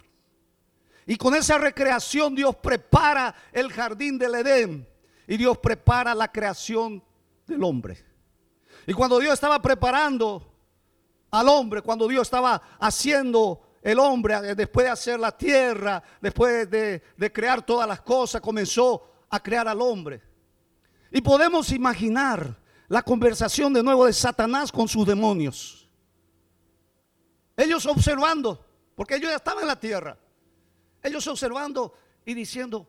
Y 1.05 1.17
con 1.17 1.35
esa 1.35 1.59
recreación 1.59 2.37
Dios 2.37 2.55
prepara 2.55 3.35
el 3.51 3.73
jardín 3.73 4.19
del 4.19 4.37
Edén 4.37 4.89
y 5.27 5.37
Dios 5.37 5.59
prepara 5.59 6.15
la 6.15 6.31
creación 6.31 7.03
del 7.45 7.65
hombre. 7.65 7.99
Y 8.87 8.93
cuando 8.93 9.19
Dios 9.19 9.35
estaba 9.35 9.61
preparando 9.61 10.55
al 11.33 11.49
hombre, 11.49 11.83
cuando 11.83 12.07
Dios 12.07 12.23
estaba 12.23 12.63
haciendo 12.79 13.63
el 13.83 13.99
hombre, 13.99 14.35
eh, 14.35 14.55
después 14.55 14.87
de 14.87 14.93
hacer 14.93 15.19
la 15.19 15.37
tierra, 15.37 16.01
después 16.21 16.71
de, 16.71 17.03
de 17.17 17.33
crear 17.33 17.67
todas 17.67 17.89
las 17.89 18.01
cosas, 18.01 18.41
comenzó 18.41 19.11
a 19.29 19.43
crear 19.43 19.67
al 19.67 19.81
hombre. 19.81 20.23
Y 21.11 21.21
podemos 21.21 21.73
imaginar 21.73 22.68
la 22.89 23.03
conversación 23.03 23.73
de 23.73 23.83
nuevo 23.83 24.07
de 24.07 24.13
Satanás 24.13 24.73
con 24.73 24.89
sus 24.89 25.07
demonios. 25.07 25.89
Ellos 27.57 27.85
observando, 27.87 28.65
porque 28.95 29.17
ellos 29.17 29.31
ya 29.31 29.37
estaban 29.37 29.63
en 29.63 29.69
la 29.69 29.79
tierra. 29.79 30.19
Ellos 31.03 31.27
observando 31.27 31.93
y 32.25 32.35
diciendo, 32.35 32.89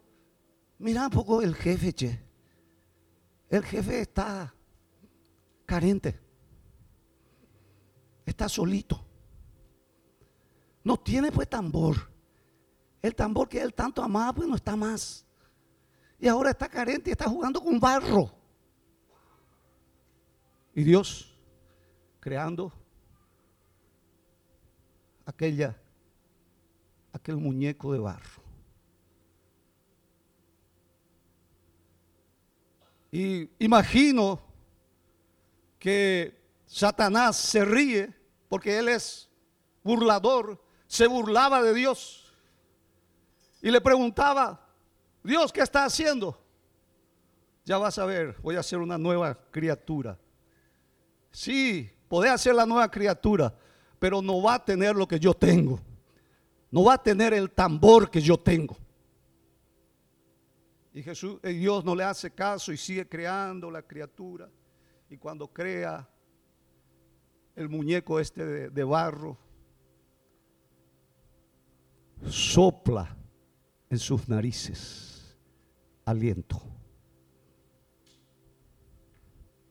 mira 0.78 1.04
un 1.04 1.10
poco 1.10 1.42
el 1.42 1.56
jefe, 1.56 1.94
che. 1.94 2.20
El 3.50 3.64
jefe 3.66 4.02
está 4.02 4.54
carente. 5.66 6.20
Está 8.26 8.48
solito. 8.48 9.06
No 10.84 10.98
tiene 10.98 11.32
pues 11.32 11.50
tambor. 11.50 12.10
El 13.02 13.16
tambor 13.16 13.50
que 13.50 13.62
él 13.62 13.74
tanto 13.74 14.04
amaba 14.04 14.34
pues 14.34 14.48
no 14.48 14.56
está 14.56 14.76
más. 14.76 15.26
Y 16.20 16.28
ahora 16.28 16.52
está 16.52 16.70
carente 16.70 17.10
y 17.10 17.12
está 17.12 17.28
jugando 17.28 17.62
con 17.62 17.80
barro. 17.80 18.39
Y 20.80 20.86
Dios 20.86 21.38
creando 22.22 22.72
aquella 25.26 25.78
aquel 27.12 27.36
muñeco 27.36 27.92
de 27.92 28.00
barro. 28.00 28.42
Y 33.12 33.50
imagino 33.60 34.40
que 35.78 36.42
Satanás 36.66 37.36
se 37.36 37.66
ríe 37.66 38.16
porque 38.48 38.78
él 38.80 38.88
es 38.88 39.30
burlador, 39.84 40.64
se 40.88 41.08
burlaba 41.08 41.62
de 41.62 41.74
Dios 41.74 42.34
y 43.62 43.70
le 43.70 43.82
preguntaba, 43.82 44.66
Dios, 45.26 45.52
¿qué 45.52 45.60
está 45.60 45.84
haciendo? 45.84 46.42
Ya 47.66 47.78
vas 47.78 48.00
a 48.00 48.06
ver, 48.06 48.38
voy 48.42 48.56
a 48.56 48.62
hacer 48.62 48.80
una 48.80 48.98
nueva 48.98 49.38
criatura. 49.52 50.18
Sí, 51.32 51.90
podés 52.08 52.32
hacer 52.32 52.56
la 52.56 52.66
nueva 52.66 52.90
criatura, 52.90 53.54
pero 54.00 54.22
no 54.22 54.42
va 54.42 54.56
a 54.56 54.66
tener 54.66 54.96
lo 54.96 55.08
que 55.08 55.20
yo 55.20 55.34
tengo. 55.34 55.80
No 56.72 56.84
va 56.84 56.96
a 56.96 57.04
tener 57.04 57.34
el 57.34 57.52
tambor 57.52 58.10
que 58.10 58.22
yo 58.22 58.38
tengo. 58.38 58.78
Y 60.94 61.04
Jesús, 61.04 61.40
eh, 61.44 61.54
Dios 61.54 61.86
no 61.86 61.96
le 61.96 62.04
hace 62.04 62.32
caso 62.32 62.72
y 62.72 62.78
sigue 62.78 63.08
creando 63.08 63.72
la 63.72 63.82
criatura. 63.82 64.50
Y 65.10 65.18
cuando 65.18 65.48
crea 65.48 66.08
el 67.56 67.70
muñeco 67.70 68.20
este 68.20 68.46
de, 68.46 68.70
de 68.70 68.84
barro, 68.84 69.38
sopla 72.28 73.16
en 73.90 73.98
sus 73.98 74.28
narices 74.28 75.38
aliento. 76.06 76.62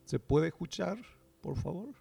¿Se 0.05 0.19
puede 0.19 0.49
escuchar, 0.49 0.99
por 1.41 1.57
favor? 1.57 1.95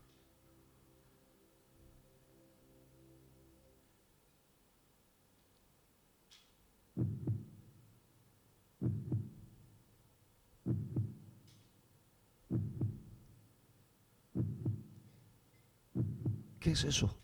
¿Qué 16.60 16.72
es 16.72 16.84
eso? 16.84 17.18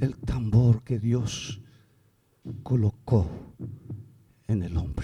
El 0.00 0.16
tambor 0.18 0.84
que 0.84 1.00
Dios 1.00 1.60
colocó 2.62 3.26
en 4.46 4.62
el 4.62 4.76
hombre. 4.76 5.01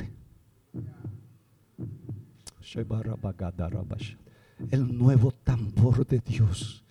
El 4.70 4.98
nuevo 4.98 5.32
tambor 5.32 6.06
de 6.06 6.18
Dios 6.20 6.84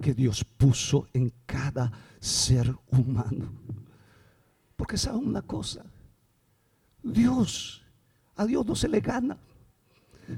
que 0.00 0.14
Dios 0.14 0.44
puso 0.44 1.06
en 1.12 1.32
cada 1.46 1.92
ser 2.18 2.74
humano. 2.90 3.52
Porque 4.76 4.96
sabe 4.96 5.18
una 5.18 5.42
cosa, 5.42 5.84
Dios, 7.02 7.82
a 8.36 8.46
Dios 8.46 8.64
no 8.66 8.74
se 8.74 8.88
le 8.88 9.00
gana. 9.00 9.36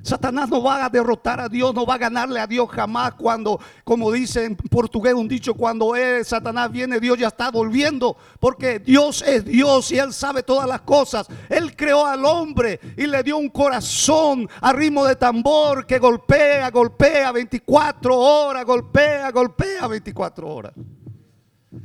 Satanás 0.03 0.49
no 0.49 0.63
va 0.63 0.85
a 0.85 0.89
derrotar 0.89 1.41
a 1.41 1.49
Dios, 1.49 1.75
no 1.75 1.85
va 1.85 1.95
a 1.95 1.99
ganarle 1.99 2.41
a 2.41 2.47
Dios 2.47 2.69
jamás 2.71 3.15
cuando, 3.15 3.61
como 3.85 4.11
dice 4.11 4.45
en 4.45 4.57
portugués 4.57 5.15
un 5.15 5.29
dicho, 5.29 5.55
cuando 5.55 5.95
es, 5.95 6.29
Satanás 6.29 6.73
viene, 6.73 6.99
Dios 6.99 7.19
ya 7.19 7.29
está 7.29 7.51
volviendo, 7.51 8.17
porque 8.41 8.79
Dios 8.79 9.23
es 9.23 9.45
Dios 9.45 9.93
y 9.93 9.99
Él 9.99 10.13
sabe 10.13 10.43
todas 10.43 10.67
las 10.67 10.81
cosas. 10.81 11.27
Él 11.49 11.77
creó 11.77 12.07
al 12.07 12.25
hombre 12.25 12.81
y 12.97 13.07
le 13.07 13.23
dio 13.23 13.37
un 13.37 13.51
corazón 13.51 14.49
a 14.61 14.73
ritmo 14.73 15.05
de 15.05 15.17
tambor 15.17 15.87
que 15.87 15.99
golpea, 15.99 16.71
golpea 16.71 17.33
24 17.33 18.19
horas, 18.19 18.65
golpea, 18.65 19.31
golpea 19.31 19.87
24 19.89 20.49
horas. 20.49 20.73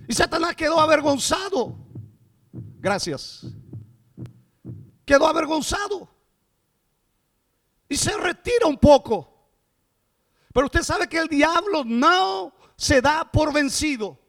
Y 0.08 0.14
Satanás 0.14 0.56
quedó 0.56 0.80
avergonzado. 0.80 1.76
Gracias. 2.80 3.46
Quedó 5.06 5.28
avergonzado 5.28 6.17
y 7.90 7.96
se 7.96 8.16
retira 8.18 8.68
un 8.68 8.78
poco. 8.78 9.34
Pero 10.54 10.66
usted 10.66 10.84
sabe 10.84 11.08
que 11.08 11.18
el 11.18 11.28
diablo 11.28 11.84
no 11.86 12.54
se 12.76 13.02
da 13.02 13.30
por 13.32 13.54
vencido. 13.54 14.20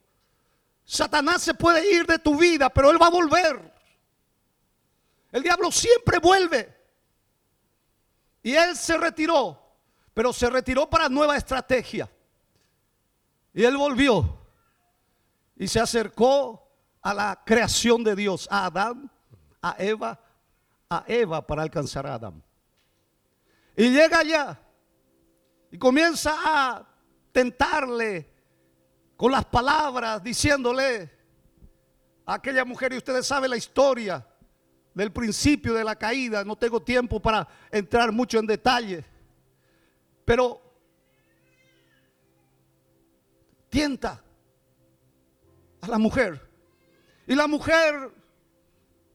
Satanás 0.84 1.42
se 1.42 1.54
puede 1.54 1.94
ir 1.94 2.06
de 2.06 2.18
tu 2.18 2.36
vida, 2.36 2.70
pero 2.70 2.90
él 2.90 3.00
va 3.00 3.06
a 3.06 3.10
volver. 3.10 3.74
El 5.32 5.42
diablo 5.42 5.70
siempre 5.70 6.18
vuelve. 6.18 6.76
Y 8.42 8.54
él 8.54 8.76
se 8.76 8.96
retiró, 8.96 9.60
pero 10.14 10.32
se 10.32 10.48
retiró 10.48 10.88
para 10.88 11.08
nueva 11.08 11.36
estrategia. 11.36 12.10
Y 13.52 13.64
él 13.64 13.76
volvió 13.76 14.38
y 15.56 15.66
se 15.66 15.80
acercó 15.80 16.70
a 17.02 17.12
la 17.12 17.42
creación 17.44 18.04
de 18.04 18.14
Dios, 18.14 18.48
a 18.50 18.66
Adán, 18.66 19.10
a 19.60 19.74
Eva, 19.78 20.20
a 20.88 21.04
Eva 21.06 21.46
para 21.46 21.62
alcanzar 21.62 22.06
a 22.06 22.14
Adán. 22.14 22.42
Y 23.78 23.90
llega 23.90 24.18
allá 24.18 24.60
y 25.70 25.78
comienza 25.78 26.34
a 26.34 26.84
tentarle 27.30 28.28
con 29.16 29.30
las 29.30 29.44
palabras, 29.44 30.20
diciéndole 30.20 31.08
a 32.26 32.34
aquella 32.34 32.64
mujer, 32.64 32.92
y 32.92 32.96
ustedes 32.96 33.24
saben 33.24 33.50
la 33.50 33.56
historia 33.56 34.26
del 34.92 35.12
principio 35.12 35.74
de 35.74 35.84
la 35.84 35.94
caída, 35.94 36.42
no 36.42 36.56
tengo 36.56 36.82
tiempo 36.82 37.20
para 37.20 37.46
entrar 37.70 38.10
mucho 38.10 38.40
en 38.40 38.48
detalle, 38.48 39.04
pero 40.24 40.60
tienta 43.68 44.20
a 45.80 45.86
la 45.86 45.98
mujer. 45.98 46.50
Y 47.28 47.36
la 47.36 47.46
mujer 47.46 48.10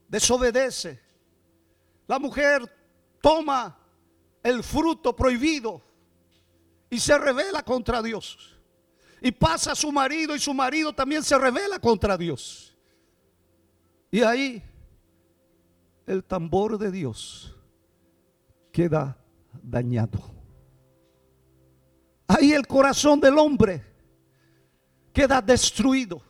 desobedece. 0.07 1.01
La 2.07 2.17
mujer 2.17 2.61
toma 3.19 3.82
el 4.43 4.63
fruto 4.63 5.15
prohibido 5.15 5.81
y 6.89 6.99
se 6.99 7.17
revela 7.17 7.63
contra 7.63 8.01
Dios. 8.01 8.55
Y 9.21 9.31
pasa 9.31 9.71
a 9.71 9.75
su 9.75 9.91
marido 9.91 10.35
y 10.35 10.39
su 10.39 10.53
marido 10.53 10.93
también 10.93 11.23
se 11.23 11.37
revela 11.37 11.79
contra 11.79 12.17
Dios. 12.17 12.75
Y 14.11 14.21
ahí 14.21 14.61
el 16.05 16.23
tambor 16.23 16.77
de 16.77 16.91
Dios 16.91 17.55
queda 18.71 19.17
dañado. 19.63 20.19
Ahí 22.27 22.51
el 22.51 22.67
corazón 22.67 23.19
del 23.19 23.37
hombre 23.37 23.83
queda 25.13 25.41
destruido. 25.41 26.21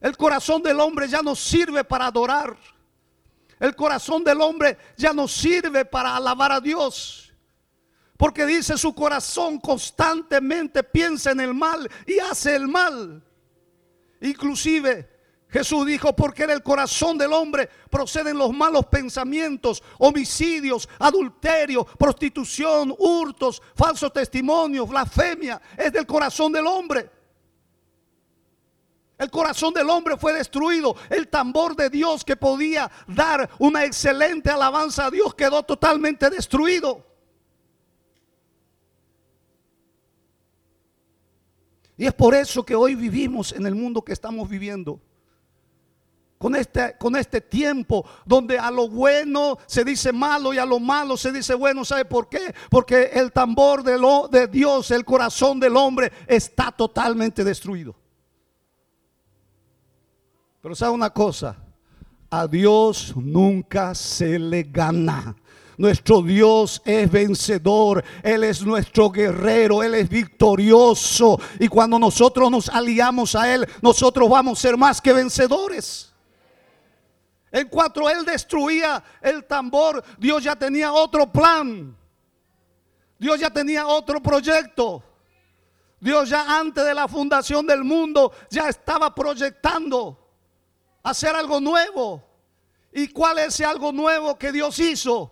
El 0.00 0.16
corazón 0.16 0.62
del 0.62 0.80
hombre 0.80 1.08
ya 1.08 1.22
no 1.22 1.34
sirve 1.34 1.84
para 1.84 2.06
adorar. 2.06 2.56
El 3.58 3.74
corazón 3.74 4.22
del 4.22 4.40
hombre 4.40 4.76
ya 4.96 5.12
no 5.12 5.26
sirve 5.26 5.84
para 5.84 6.16
alabar 6.16 6.52
a 6.52 6.60
Dios. 6.60 7.32
Porque 8.16 8.46
dice 8.46 8.78
su 8.78 8.94
corazón 8.94 9.58
constantemente 9.58 10.82
piensa 10.82 11.30
en 11.32 11.40
el 11.40 11.54
mal 11.54 11.90
y 12.06 12.18
hace 12.18 12.54
el 12.54 12.66
mal. 12.66 13.22
Inclusive 14.20 15.16
Jesús 15.48 15.86
dijo, 15.86 16.14
porque 16.14 16.46
del 16.46 16.62
corazón 16.62 17.16
del 17.16 17.32
hombre 17.32 17.68
proceden 17.90 18.36
los 18.36 18.52
malos 18.52 18.86
pensamientos, 18.86 19.82
homicidios, 19.98 20.88
adulterio, 20.98 21.84
prostitución, 21.84 22.94
hurtos, 22.98 23.62
falsos 23.74 24.12
testimonios, 24.12 24.88
blasfemia. 24.88 25.60
Es 25.76 25.92
del 25.92 26.06
corazón 26.06 26.52
del 26.52 26.66
hombre. 26.66 27.10
El 29.18 29.30
corazón 29.30 29.72
del 29.72 29.88
hombre 29.88 30.16
fue 30.16 30.32
destruido. 30.34 30.94
El 31.08 31.28
tambor 31.28 31.74
de 31.74 31.88
Dios 31.88 32.24
que 32.24 32.36
podía 32.36 32.90
dar 33.06 33.48
una 33.58 33.84
excelente 33.84 34.50
alabanza 34.50 35.06
a 35.06 35.10
Dios 35.10 35.34
quedó 35.34 35.62
totalmente 35.62 36.28
destruido. 36.28 37.04
Y 41.96 42.04
es 42.04 42.12
por 42.12 42.34
eso 42.34 42.64
que 42.64 42.74
hoy 42.74 42.94
vivimos 42.94 43.52
en 43.52 43.66
el 43.66 43.74
mundo 43.74 44.02
que 44.02 44.12
estamos 44.12 44.48
viviendo. 44.48 45.00
Con 46.36 46.54
este, 46.54 46.98
con 46.98 47.16
este 47.16 47.40
tiempo 47.40 48.04
donde 48.26 48.58
a 48.58 48.70
lo 48.70 48.90
bueno 48.90 49.56
se 49.64 49.82
dice 49.82 50.12
malo 50.12 50.52
y 50.52 50.58
a 50.58 50.66
lo 50.66 50.78
malo 50.78 51.16
se 51.16 51.32
dice 51.32 51.54
bueno. 51.54 51.86
¿Sabe 51.86 52.04
por 52.04 52.28
qué? 52.28 52.54
Porque 52.68 53.04
el 53.14 53.32
tambor 53.32 53.82
de, 53.82 53.98
lo, 53.98 54.28
de 54.28 54.46
Dios, 54.46 54.90
el 54.90 55.06
corazón 55.06 55.58
del 55.58 55.74
hombre 55.74 56.12
está 56.26 56.70
totalmente 56.70 57.42
destruido. 57.42 57.96
Pero 60.66 60.74
sabe 60.74 60.94
una 60.94 61.10
cosa, 61.10 61.56
a 62.28 62.48
Dios 62.48 63.14
nunca 63.14 63.94
se 63.94 64.36
le 64.36 64.64
gana. 64.64 65.36
Nuestro 65.78 66.22
Dios 66.22 66.82
es 66.84 67.08
vencedor, 67.08 68.02
Él 68.20 68.42
es 68.42 68.66
nuestro 68.66 69.08
guerrero, 69.08 69.84
Él 69.84 69.94
es 69.94 70.08
victorioso. 70.08 71.38
Y 71.60 71.68
cuando 71.68 72.00
nosotros 72.00 72.50
nos 72.50 72.68
aliamos 72.68 73.36
a 73.36 73.54
Él, 73.54 73.64
nosotros 73.80 74.28
vamos 74.28 74.58
a 74.58 74.62
ser 74.62 74.76
más 74.76 75.00
que 75.00 75.12
vencedores. 75.12 76.12
En 77.52 77.68
cuanto 77.68 78.10
Él 78.10 78.24
destruía 78.24 79.04
el 79.22 79.44
tambor, 79.44 80.02
Dios 80.18 80.42
ya 80.42 80.56
tenía 80.56 80.92
otro 80.92 81.30
plan. 81.30 81.96
Dios 83.20 83.38
ya 83.38 83.50
tenía 83.50 83.86
otro 83.86 84.20
proyecto. 84.20 85.00
Dios 86.00 86.28
ya 86.28 86.58
antes 86.58 86.84
de 86.84 86.92
la 86.92 87.06
fundación 87.06 87.64
del 87.68 87.84
mundo 87.84 88.32
ya 88.50 88.68
estaba 88.68 89.14
proyectando 89.14 90.25
hacer 91.06 91.36
algo 91.36 91.60
nuevo. 91.60 92.22
¿Y 92.92 93.08
cuál 93.08 93.38
es 93.38 93.48
ese 93.48 93.64
algo 93.64 93.92
nuevo 93.92 94.36
que 94.36 94.50
Dios 94.50 94.78
hizo? 94.80 95.30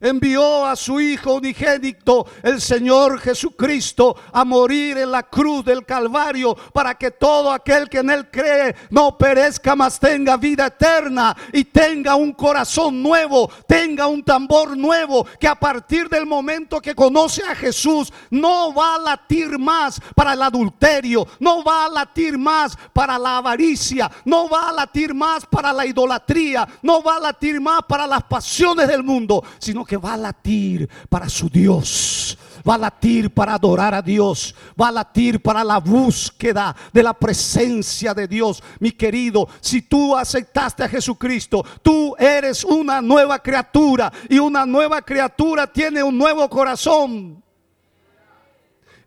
Envió 0.00 0.64
a 0.64 0.76
su 0.76 1.00
Hijo 1.00 1.34
unigénito, 1.34 2.26
el 2.42 2.60
Señor 2.60 3.20
Jesucristo, 3.20 4.16
a 4.32 4.44
morir 4.44 4.98
en 4.98 5.10
la 5.10 5.24
cruz 5.24 5.64
del 5.64 5.84
Calvario 5.84 6.54
para 6.72 6.94
que 6.94 7.10
todo 7.10 7.52
aquel 7.52 7.88
que 7.88 7.98
en 7.98 8.10
Él 8.10 8.30
cree 8.30 8.74
no 8.90 9.16
perezca, 9.16 9.74
mas 9.74 9.98
tenga 9.98 10.36
vida 10.36 10.66
eterna 10.66 11.36
y 11.52 11.64
tenga 11.64 12.14
un 12.14 12.32
corazón 12.32 13.02
nuevo, 13.02 13.50
tenga 13.66 14.06
un 14.06 14.22
tambor 14.22 14.76
nuevo, 14.76 15.26
que 15.38 15.48
a 15.48 15.54
partir 15.54 16.08
del 16.08 16.26
momento 16.26 16.80
que 16.80 16.94
conoce 16.94 17.42
a 17.42 17.54
Jesús 17.54 18.12
no 18.30 18.72
va 18.72 18.96
a 18.96 18.98
latir 18.98 19.58
más 19.58 20.00
para 20.14 20.34
el 20.34 20.42
adulterio, 20.42 21.26
no 21.40 21.64
va 21.64 21.86
a 21.86 21.88
latir 21.88 22.38
más 22.38 22.76
para 22.92 23.18
la 23.18 23.38
avaricia, 23.38 24.10
no 24.24 24.48
va 24.48 24.68
a 24.68 24.72
latir 24.72 25.14
más 25.14 25.44
para 25.46 25.72
la 25.72 25.86
idolatría, 25.86 26.68
no 26.82 27.02
va 27.02 27.16
a 27.16 27.20
latir 27.20 27.60
más 27.60 27.80
para 27.88 28.06
las 28.06 28.22
pasiones 28.24 28.86
del 28.88 29.02
mundo, 29.02 29.42
sino 29.58 29.84
que 29.88 29.96
va 29.96 30.12
a 30.12 30.16
latir 30.18 30.88
para 31.08 31.28
su 31.30 31.48
Dios, 31.48 32.38
va 32.68 32.74
a 32.74 32.78
latir 32.78 33.32
para 33.32 33.54
adorar 33.54 33.94
a 33.94 34.02
Dios, 34.02 34.54
va 34.80 34.88
a 34.88 34.92
latir 34.92 35.40
para 35.40 35.64
la 35.64 35.78
búsqueda 35.78 36.76
de 36.92 37.02
la 37.02 37.14
presencia 37.14 38.12
de 38.12 38.28
Dios. 38.28 38.62
Mi 38.78 38.92
querido, 38.92 39.48
si 39.60 39.82
tú 39.82 40.14
aceptaste 40.14 40.84
a 40.84 40.88
Jesucristo, 40.88 41.64
tú 41.82 42.14
eres 42.18 42.62
una 42.64 43.00
nueva 43.00 43.38
criatura 43.38 44.12
y 44.28 44.38
una 44.38 44.66
nueva 44.66 45.00
criatura 45.00 45.66
tiene 45.66 46.02
un 46.02 46.18
nuevo 46.18 46.48
corazón. 46.50 47.42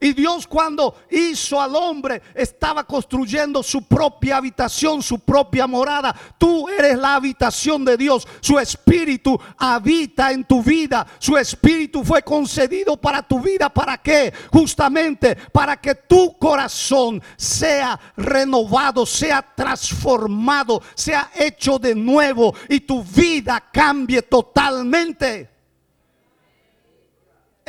Y 0.04 0.14
Dios 0.14 0.48
cuando 0.48 0.96
hizo 1.12 1.62
al 1.62 1.76
hombre 1.76 2.24
estaba 2.34 2.84
construyendo 2.84 3.62
su 3.62 3.84
propia 3.84 4.38
habitación, 4.38 5.04
su 5.04 5.20
propia 5.20 5.68
morada. 5.68 6.16
Tú 6.40 6.68
eres 6.68 6.98
la 6.98 7.14
habitación 7.14 7.86
de 7.86 7.98
Dios. 7.98 8.28
Su 8.40 8.58
espíritu 8.58 9.40
habita 9.60 10.32
en 10.32 10.44
tu 10.44 10.64
vida. 10.64 11.06
Su 11.20 11.38
espíritu 11.38 12.04
fue 12.04 12.24
concedido 12.24 12.98
para 12.98 13.22
tu 13.22 13.40
vida. 13.40 13.70
¿Para 13.70 14.00
qué? 14.00 14.34
Justamente 14.52 15.36
para 15.36 15.78
que 15.78 15.94
tu 15.94 16.36
corazón 16.40 17.22
sea 17.38 18.00
renovado, 18.18 19.06
sea 19.06 19.44
transformado, 19.56 20.82
sea 20.96 21.30
hecho 21.36 21.78
de 21.78 21.94
nuevo 21.94 22.56
y 22.68 22.80
tu 22.80 23.04
vida 23.04 23.70
cambie 23.72 24.24
totalmente. 24.24 25.51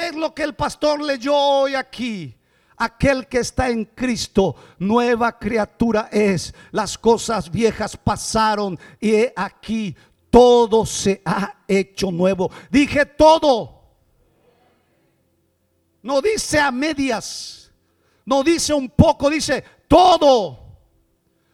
Es 0.03 0.17
lo 0.17 0.35
que 0.35 0.43
el 0.43 0.55
pastor 0.55 1.01
leyó 1.01 1.37
hoy 1.37 1.75
aquí. 1.77 2.37
Aquel 2.77 3.29
que 3.29 3.39
está 3.39 3.69
en 3.69 3.85
Cristo, 3.85 4.57
nueva 4.79 5.39
criatura 5.39 6.09
es. 6.11 6.53
Las 6.73 6.99
cosas 6.99 7.49
viejas 7.49 7.97
pasaron 7.97 8.77
y 9.01 9.27
aquí 9.37 9.95
todo 10.29 10.85
se 10.85 11.23
ha 11.25 11.55
hecho 11.69 12.11
nuevo. 12.11 12.51
Dije 12.71 13.07
todo. 13.07 13.83
No 16.03 16.21
dice 16.21 16.59
a 16.59 16.73
medias. 16.73 17.71
No 18.25 18.43
dice 18.43 18.75
un 18.75 18.89
poco, 18.91 19.31
dice 19.31 19.63
todo. 19.87 20.59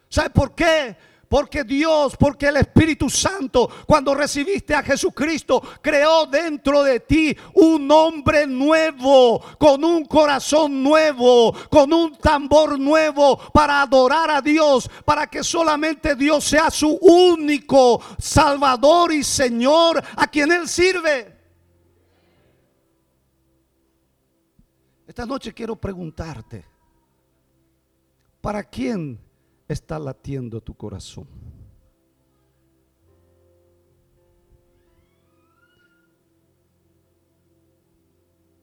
¿Sabe 0.08 0.30
por 0.30 0.54
qué? 0.54 0.96
Porque 1.28 1.62
Dios, 1.62 2.16
porque 2.16 2.46
el 2.46 2.56
Espíritu 2.56 3.10
Santo, 3.10 3.68
cuando 3.86 4.14
recibiste 4.14 4.74
a 4.74 4.82
Jesucristo, 4.82 5.62
creó 5.82 6.24
dentro 6.24 6.82
de 6.82 7.00
ti 7.00 7.36
un 7.54 7.90
hombre 7.90 8.46
nuevo, 8.46 9.40
con 9.58 9.84
un 9.84 10.06
corazón 10.06 10.82
nuevo, 10.82 11.52
con 11.68 11.92
un 11.92 12.16
tambor 12.16 12.78
nuevo 12.78 13.38
para 13.52 13.82
adorar 13.82 14.30
a 14.30 14.40
Dios, 14.40 14.90
para 15.04 15.26
que 15.26 15.44
solamente 15.44 16.14
Dios 16.14 16.44
sea 16.44 16.70
su 16.70 16.96
único 17.02 18.00
Salvador 18.18 19.12
y 19.12 19.22
Señor 19.22 20.02
a 20.16 20.26
quien 20.28 20.50
Él 20.50 20.66
sirve. 20.66 21.36
Esta 25.06 25.26
noche 25.26 25.52
quiero 25.52 25.76
preguntarte, 25.76 26.64
¿para 28.40 28.64
quién? 28.64 29.27
Está 29.68 29.98
latiendo 29.98 30.60
tu 30.60 30.74
corazón. 30.74 31.26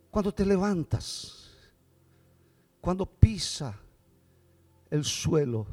Cuando 0.09 0.33
te 0.33 0.45
levantas, 0.45 1.51
cuando 2.81 3.05
pisa 3.05 3.77
el 4.89 5.03
suelo, 5.03 5.67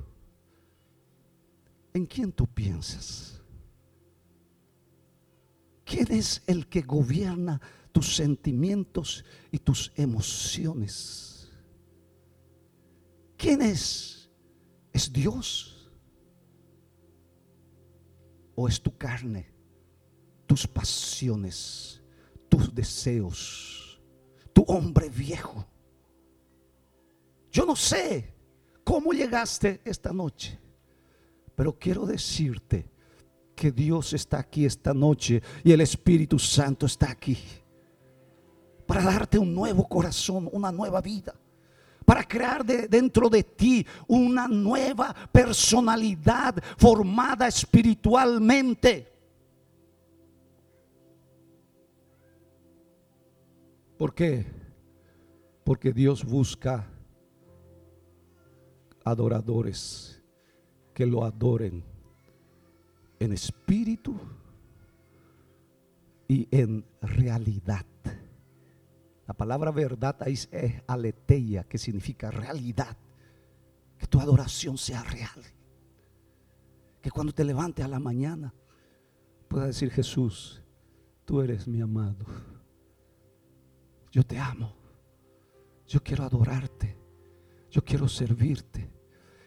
¿en 1.95 2.07
quién 2.07 2.33
tú 2.33 2.47
piensas? 2.47 3.40
¿Quién 5.85 6.11
es 6.11 6.42
el 6.47 6.66
que 6.66 6.83
gobierna 6.83 7.61
tus 7.92 8.16
sentimientos 8.16 9.25
y 9.51 9.59
tus 9.59 9.92
emociones? 9.95 11.53
¿Quién 13.37 13.62
es 13.62 14.21
¿Es 14.92 15.12
Dios? 15.12 15.90
¿O 18.55 18.68
es 18.68 18.81
tu 18.81 18.96
carne, 18.96 19.50
tus 20.46 20.66
pasiones, 20.66 22.02
tus 22.48 22.74
deseos, 22.74 24.00
tu 24.52 24.62
hombre 24.64 25.09
viejo? 25.09 25.66
Yo 27.50 27.64
no 27.64 27.74
sé 27.74 28.35
cómo 28.85 29.12
llegaste 29.12 29.81
esta 29.85 30.12
noche, 30.12 30.59
pero 31.55 31.78
quiero 31.78 32.05
decirte 32.05 32.90
que 33.55 33.70
Dios 33.70 34.12
está 34.12 34.40
aquí 34.40 34.66
esta 34.66 34.92
noche 34.92 35.42
y 35.64 35.72
el 35.72 35.81
Espíritu 35.81 36.38
Santo 36.38 36.87
está 36.87 37.11
aquí 37.11 37.38
para 38.87 39.02
darte 39.02 39.38
un 39.38 39.55
nuevo 39.55 39.88
corazón, 39.88 40.48
una 40.52 40.70
nueva 40.70 41.00
vida 41.00 41.35
para 42.04 42.24
crear 42.24 42.64
dentro 42.64 43.28
de 43.28 43.42
ti 43.42 43.86
una 44.06 44.48
nueva 44.48 45.14
personalidad 45.32 46.54
formada 46.76 47.48
espiritualmente. 47.48 49.12
¿Por 53.96 54.14
qué? 54.14 54.46
Porque 55.64 55.92
Dios 55.92 56.24
busca 56.24 56.88
adoradores 59.04 60.20
que 60.94 61.06
lo 61.06 61.24
adoren 61.24 61.84
en 63.18 63.32
espíritu 63.32 64.16
y 66.26 66.48
en 66.50 66.84
realidad. 67.00 67.86
La 69.33 69.38
palabra 69.38 69.71
verdad 69.71 70.14
ahí 70.21 70.35
es 70.35 70.83
aleteia, 70.87 71.64
que 71.64 71.79
significa 71.79 72.31
realidad. 72.31 72.99
Que 73.97 74.07
tu 74.07 74.21
adoración 74.21 74.77
sea 74.77 75.03
real. 75.05 75.42
Que 77.01 77.11
cuando 77.11 77.33
te 77.33 77.42
levantes 77.42 77.83
a 77.83 77.88
la 77.88 77.99
mañana 77.99 78.53
pueda 79.49 79.68
decir 79.68 79.90
Jesús, 79.90 80.62
tú 81.25 81.40
eres 81.40 81.66
mi 81.66 81.81
amado. 81.81 82.27
Yo 84.11 84.23
te 84.23 84.38
amo. 84.38 84.77
Yo 85.87 86.03
quiero 86.03 86.25
adorarte. 86.25 86.95
Yo 87.71 87.83
quiero 87.83 88.09
servirte. 88.09 88.90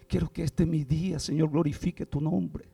Quiero 0.09 0.33
que 0.33 0.45
este 0.45 0.65
mi 0.65 0.83
día, 0.83 1.19
Señor, 1.19 1.51
glorifique 1.51 2.07
tu 2.07 2.19
nombre. 2.19 2.67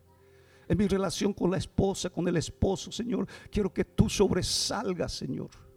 En 0.65 0.77
mi 0.77 0.87
relación 0.87 1.33
con 1.33 1.51
la 1.51 1.57
esposa, 1.57 2.09
con 2.09 2.25
el 2.29 2.37
esposo, 2.37 2.89
Señor, 2.89 3.27
quiero 3.51 3.73
que 3.73 3.83
tú 3.83 4.07
sobresalgas, 4.07 5.11
Señor. 5.11 5.70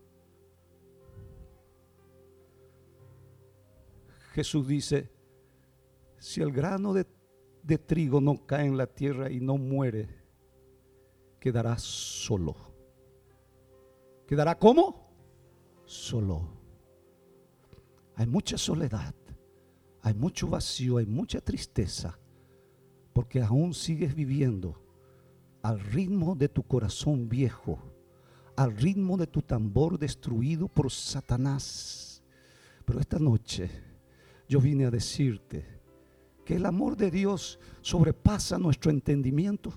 Jesús 4.34 4.66
dice, 4.66 5.12
Si 6.18 6.40
el 6.42 6.50
grano 6.50 6.92
de, 6.92 7.06
trigo 7.78 8.20
no 8.20 8.44
cae 8.44 8.66
en 8.66 8.76
la 8.76 8.88
tierra 8.88 9.30
y 9.30 9.38
no 9.38 9.56
muere, 9.56 10.08
quedará 11.38 11.78
solo. 11.78 12.56
¿Quedará 14.26 14.58
como? 14.58 15.08
Solo. 15.84 16.48
Hay 18.16 18.26
mucha 18.26 18.58
soledad, 18.58 19.14
hay 20.02 20.14
mucho 20.14 20.48
vacío, 20.48 20.96
hay 20.96 21.06
mucha 21.06 21.40
tristeza, 21.40 22.18
porque 23.12 23.40
aún 23.40 23.72
sigues 23.72 24.16
viviendo 24.16 24.82
al 25.62 25.78
ritmo 25.78 26.34
de 26.34 26.48
tu 26.48 26.64
corazón 26.64 27.28
viejo, 27.28 27.78
al 28.56 28.76
ritmo 28.76 29.16
de 29.16 29.28
tu 29.28 29.42
tambor 29.42 29.96
destruido 29.96 30.66
por 30.66 30.90
Satanás. 30.90 32.20
Pero 32.84 32.98
esta 32.98 33.18
noche 33.18 33.93
yo 34.48 34.60
vine 34.60 34.86
a 34.86 34.90
decirte 34.90 35.64
que 36.44 36.56
el 36.56 36.66
amor 36.66 36.96
de 36.96 37.10
Dios 37.10 37.58
sobrepasa 37.80 38.58
nuestro 38.58 38.90
entendimiento. 38.90 39.72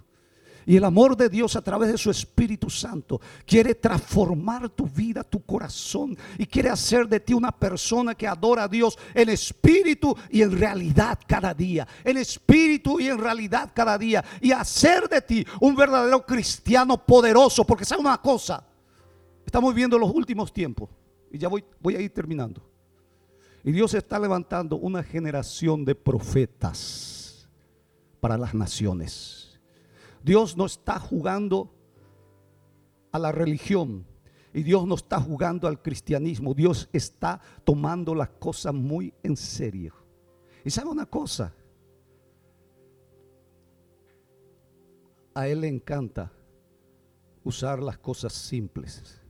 Y 0.66 0.76
el 0.76 0.84
amor 0.84 1.16
de 1.16 1.30
Dios 1.30 1.56
a 1.56 1.62
través 1.62 1.90
de 1.90 1.98
su 1.98 2.12
Espíritu 2.12 2.70
Santo 2.70 3.22
quiere 3.46 3.74
transformar 3.74 4.68
tu 4.68 4.86
vida, 4.86 5.24
tu 5.24 5.42
corazón 5.42 6.18
y 6.38 6.46
quiere 6.46 6.70
hacer 6.70 7.08
de 7.08 7.22
ti 7.22 7.34
una 7.34 7.54
persona 7.54 8.14
que 8.14 8.28
adora 8.28 8.64
a 8.64 8.68
Dios 8.68 9.00
en 9.14 9.30
espíritu 9.30 10.14
y 10.30 10.42
en 10.42 10.52
realidad 10.60 11.20
cada 11.26 11.54
día. 11.54 11.88
En 12.04 12.18
espíritu 12.18 13.00
y 13.00 13.08
en 13.08 13.18
realidad 13.18 13.72
cada 13.74 13.98
día. 13.98 14.22
Y 14.42 14.52
hacer 14.52 15.08
de 15.08 15.22
ti 15.22 15.48
un 15.62 15.74
verdadero 15.74 16.26
cristiano 16.26 16.98
poderoso. 16.98 17.64
Porque 17.64 17.86
sabe 17.86 18.02
una 18.02 18.18
cosa, 18.18 18.62
estamos 19.46 19.74
viviendo 19.74 19.98
los 19.98 20.14
últimos 20.14 20.52
tiempos 20.52 20.90
y 21.32 21.38
ya 21.38 21.48
voy, 21.48 21.64
voy 21.80 21.96
a 21.96 22.02
ir 22.02 22.14
terminando. 22.14 22.77
Y 23.68 23.74
Dios 23.74 23.94
está 23.96 24.18
levantando 24.18 24.78
una 24.78 25.04
generación 25.04 25.84
de 25.84 25.94
profetas 25.94 27.50
para 28.22 28.38
las 28.38 28.54
naciones. 28.54 29.60
Dios 30.24 30.56
no 30.56 30.66
está 30.66 30.98
jugando 31.02 31.76
a 33.12 33.20
la 33.20 33.34
religión 33.34 34.08
y 34.54 34.64
Dios 34.64 34.88
no 34.88 34.96
está 34.96 35.20
jugando 35.20 35.68
al 35.68 35.82
cristianismo. 35.82 36.54
Dios 36.54 36.88
está 36.94 37.42
tomando 37.66 38.16
las 38.16 38.30
cosas 38.30 38.74
muy 38.74 39.14
en 39.22 39.36
serio. 39.36 39.94
Y 40.64 40.70
sabe 40.70 40.88
una 40.88 41.06
cosa, 41.06 41.54
a 45.36 45.46
Él 45.46 45.60
le 45.60 45.68
encanta 45.68 46.32
usar 47.44 47.84
las 47.84 47.98
cosas 47.98 48.32
simples. 48.32 49.22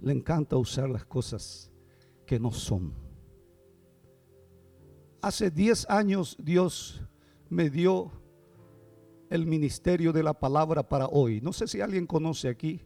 Le 0.00 0.12
encanta 0.12 0.56
usar 0.56 0.90
las 0.90 1.04
cosas 1.04 1.70
que 2.26 2.38
no 2.38 2.50
son. 2.50 2.92
Hace 5.22 5.50
10 5.50 5.88
años 5.88 6.36
Dios 6.38 7.02
me 7.48 7.70
dio 7.70 8.12
el 9.30 9.46
ministerio 9.46 10.12
de 10.12 10.22
la 10.22 10.34
palabra 10.34 10.88
para 10.88 11.06
hoy. 11.06 11.40
No 11.40 11.52
sé 11.52 11.66
si 11.66 11.80
alguien 11.80 12.06
conoce 12.06 12.48
aquí 12.48 12.80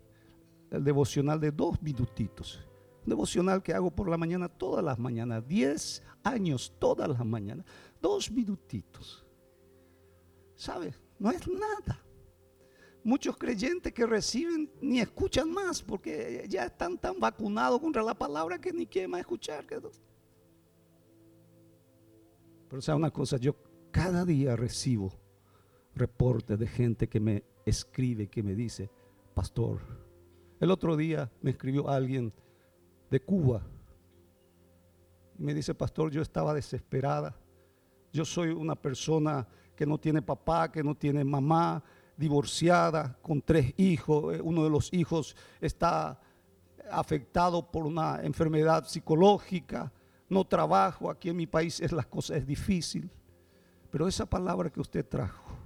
el 0.70 0.85
devocional 0.85 1.40
de 1.40 1.50
dos 1.50 1.83
minutitos. 1.83 2.61
Un 3.05 3.11
devocional 3.11 3.62
que 3.62 3.74
hago 3.74 3.90
por 3.90 4.09
la 4.09 4.16
mañana 4.16 4.48
todas 4.48 4.85
las 4.85 4.98
mañanas. 4.98 5.46
Diez 5.46 6.03
años 6.22 6.72
todas 6.79 7.09
las 7.09 7.24
mañanas. 7.24 7.66
Dos 8.00 8.31
minutitos. 8.31 9.26
¿Sabe? 10.55 10.94
No 11.18 11.31
es 11.31 11.46
nada. 11.48 12.00
Muchos 13.02 13.36
creyentes 13.36 13.92
que 13.92 14.06
reciben 14.06 14.70
ni 14.80 15.00
escuchan 15.00 15.50
más 15.50 15.82
porque 15.82 16.44
ya 16.48 16.66
están 16.66 16.98
tan 16.98 17.18
vacunados 17.18 17.80
contra 17.80 18.02
la 18.02 18.14
palabra 18.14 18.60
que 18.60 18.72
ni 18.72 18.86
quieren 18.86 19.10
más 19.10 19.20
escuchar. 19.20 19.64
Pero 22.68 22.82
sabe 22.82 22.98
una 22.98 23.10
cosa, 23.10 23.36
yo 23.38 23.56
cada 23.90 24.24
día 24.24 24.54
recibo 24.54 25.12
reportes 25.94 26.58
de 26.58 26.66
gente 26.66 27.08
que 27.08 27.20
me 27.20 27.44
escribe, 27.64 28.28
que 28.28 28.42
me 28.42 28.54
dice, 28.54 28.90
pastor, 29.34 29.80
el 30.60 30.70
otro 30.70 30.96
día 30.96 31.30
me 31.40 31.50
escribió 31.52 31.88
alguien 31.88 32.32
de 33.10 33.20
Cuba 33.20 33.66
y 35.38 35.42
me 35.42 35.54
dice, 35.54 35.74
pastor, 35.74 36.10
yo 36.10 36.20
estaba 36.20 36.52
desesperada. 36.52 37.34
Yo 38.12 38.26
soy 38.26 38.50
una 38.50 38.74
persona 38.74 39.48
que 39.74 39.86
no 39.86 39.98
tiene 39.98 40.20
papá, 40.20 40.70
que 40.70 40.84
no 40.84 40.94
tiene 40.94 41.24
mamá, 41.24 41.82
divorciada, 42.20 43.18
con 43.22 43.40
tres 43.40 43.72
hijos. 43.78 44.37
Eh, 44.37 44.40
uno 44.42 44.62
de 44.62 44.70
los 44.70 44.92
hijos 44.92 45.35
está 45.61 46.20
afectado 46.90 47.70
por 47.70 47.87
una 47.87 48.20
enfermedad 48.22 48.87
psicológica. 48.87 49.90
No 50.28 50.44
trabajo, 50.46 51.11
aquí 51.11 51.30
en 51.30 51.37
mi 51.37 51.46
país 51.46 51.80
es, 51.80 51.90
las 51.92 52.06
cosas 52.06 52.37
es 52.37 52.46
difícil. 52.46 53.11
Pero 53.90 54.06
esa 54.06 54.26
palabra 54.26 54.70
que 54.70 54.80
usted 54.80 55.04
trajo, 55.04 55.56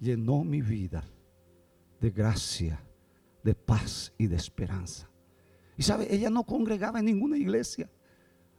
llenó 0.00 0.44
mi 0.44 0.62
vida 0.62 1.04
de 2.00 2.10
gracia, 2.10 2.80
de 3.42 3.54
paz 3.54 4.14
y 4.16 4.28
de 4.28 4.36
esperanza. 4.36 5.10
Y 5.76 5.82
sabe, 5.82 6.06
ella 6.14 6.30
no 6.30 6.44
congregaba 6.44 7.00
en 7.00 7.06
ninguna 7.06 7.36
iglesia. 7.36 7.90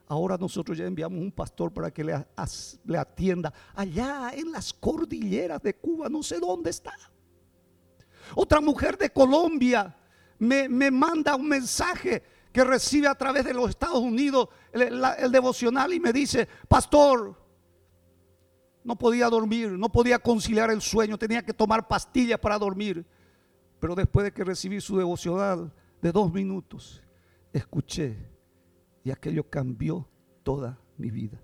Ahora 0.09 0.37
nosotros 0.37 0.75
ya 0.75 0.85
enviamos 0.85 1.21
un 1.21 1.31
pastor 1.31 1.71
para 1.71 1.91
que 1.91 2.03
le, 2.03 2.97
atienda 2.97 3.53
allá 3.75 4.31
en 4.33 4.51
las 4.51 4.73
cordilleras 4.73 5.61
de 5.61 5.75
Cuba, 5.75 6.09
no 6.09 6.23
sé 6.23 6.39
dónde 6.39 6.71
está. 6.71 6.95
Otra 8.33 8.59
mujer 8.59 8.97
de 8.97 9.11
Colombia 9.11 9.95
me, 10.39 10.67
me 10.67 10.89
manda 10.89 11.35
un 11.35 11.47
mensaje 11.47 12.23
que 12.51 12.63
recibe 12.63 13.07
a 13.07 13.13
través 13.13 13.45
de 13.45 13.53
los 13.53 13.69
Estados 13.69 13.99
Unidos 13.99 14.49
el, 14.73 14.99
el 15.19 15.31
devocional 15.31 15.93
y 15.93 15.99
me 15.99 16.11
dice, 16.11 16.47
pastor, 16.67 17.39
no 18.83 18.97
podía 18.97 19.29
dormir, 19.29 19.69
no 19.73 19.89
podía 19.89 20.17
conciliar 20.17 20.71
el 20.71 20.81
sueño, 20.81 21.19
tenía 21.19 21.45
que 21.45 21.53
tomar 21.53 21.87
pastillas 21.87 22.39
para 22.39 22.57
dormir. 22.57 23.05
Pero 23.79 23.93
después 23.93 24.23
de 24.23 24.33
que 24.33 24.43
recibí 24.43 24.81
su 24.81 24.97
devocional 24.97 25.71
de 26.01 26.11
dos 26.11 26.33
minutos, 26.33 26.99
escuché 27.53 28.38
y 29.03 29.11
aquello 29.11 29.49
cambió 29.49 30.09
toda 30.43 30.79
mi 30.97 31.11
vida. 31.11 31.41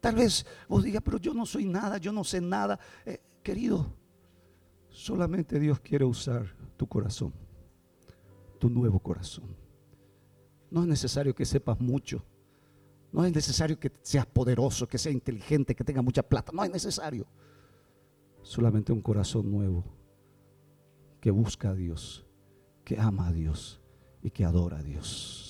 Tal 0.00 0.14
vez 0.14 0.46
vos 0.68 0.82
digas, 0.82 1.02
pero 1.04 1.18
yo 1.18 1.34
no 1.34 1.44
soy 1.44 1.66
nada, 1.66 1.98
yo 1.98 2.12
no 2.12 2.24
sé 2.24 2.40
nada. 2.40 2.78
Eh, 3.04 3.20
querido, 3.42 3.94
solamente 4.88 5.58
Dios 5.58 5.80
quiere 5.80 6.04
usar 6.04 6.46
tu 6.76 6.86
corazón, 6.86 7.34
tu 8.58 8.70
nuevo 8.70 8.98
corazón. 8.98 9.56
No 10.70 10.82
es 10.82 10.88
necesario 10.88 11.34
que 11.34 11.44
sepas 11.44 11.80
mucho. 11.80 12.24
No 13.12 13.24
es 13.24 13.32
necesario 13.34 13.78
que 13.78 13.90
seas 14.02 14.24
poderoso, 14.24 14.86
que 14.86 14.96
seas 14.96 15.14
inteligente, 15.14 15.74
que 15.74 15.84
tengas 15.84 16.04
mucha 16.04 16.22
plata. 16.22 16.52
No 16.54 16.62
es 16.62 16.70
necesario. 16.70 17.26
Solamente 18.42 18.92
un 18.92 19.02
corazón 19.02 19.50
nuevo 19.50 19.84
que 21.20 21.30
busca 21.30 21.70
a 21.70 21.74
Dios, 21.74 22.24
que 22.84 22.98
ama 22.98 23.26
a 23.26 23.32
Dios 23.32 23.79
y 24.22 24.30
que 24.30 24.44
adora 24.44 24.78
a 24.78 24.82
Dios. 24.82 25.49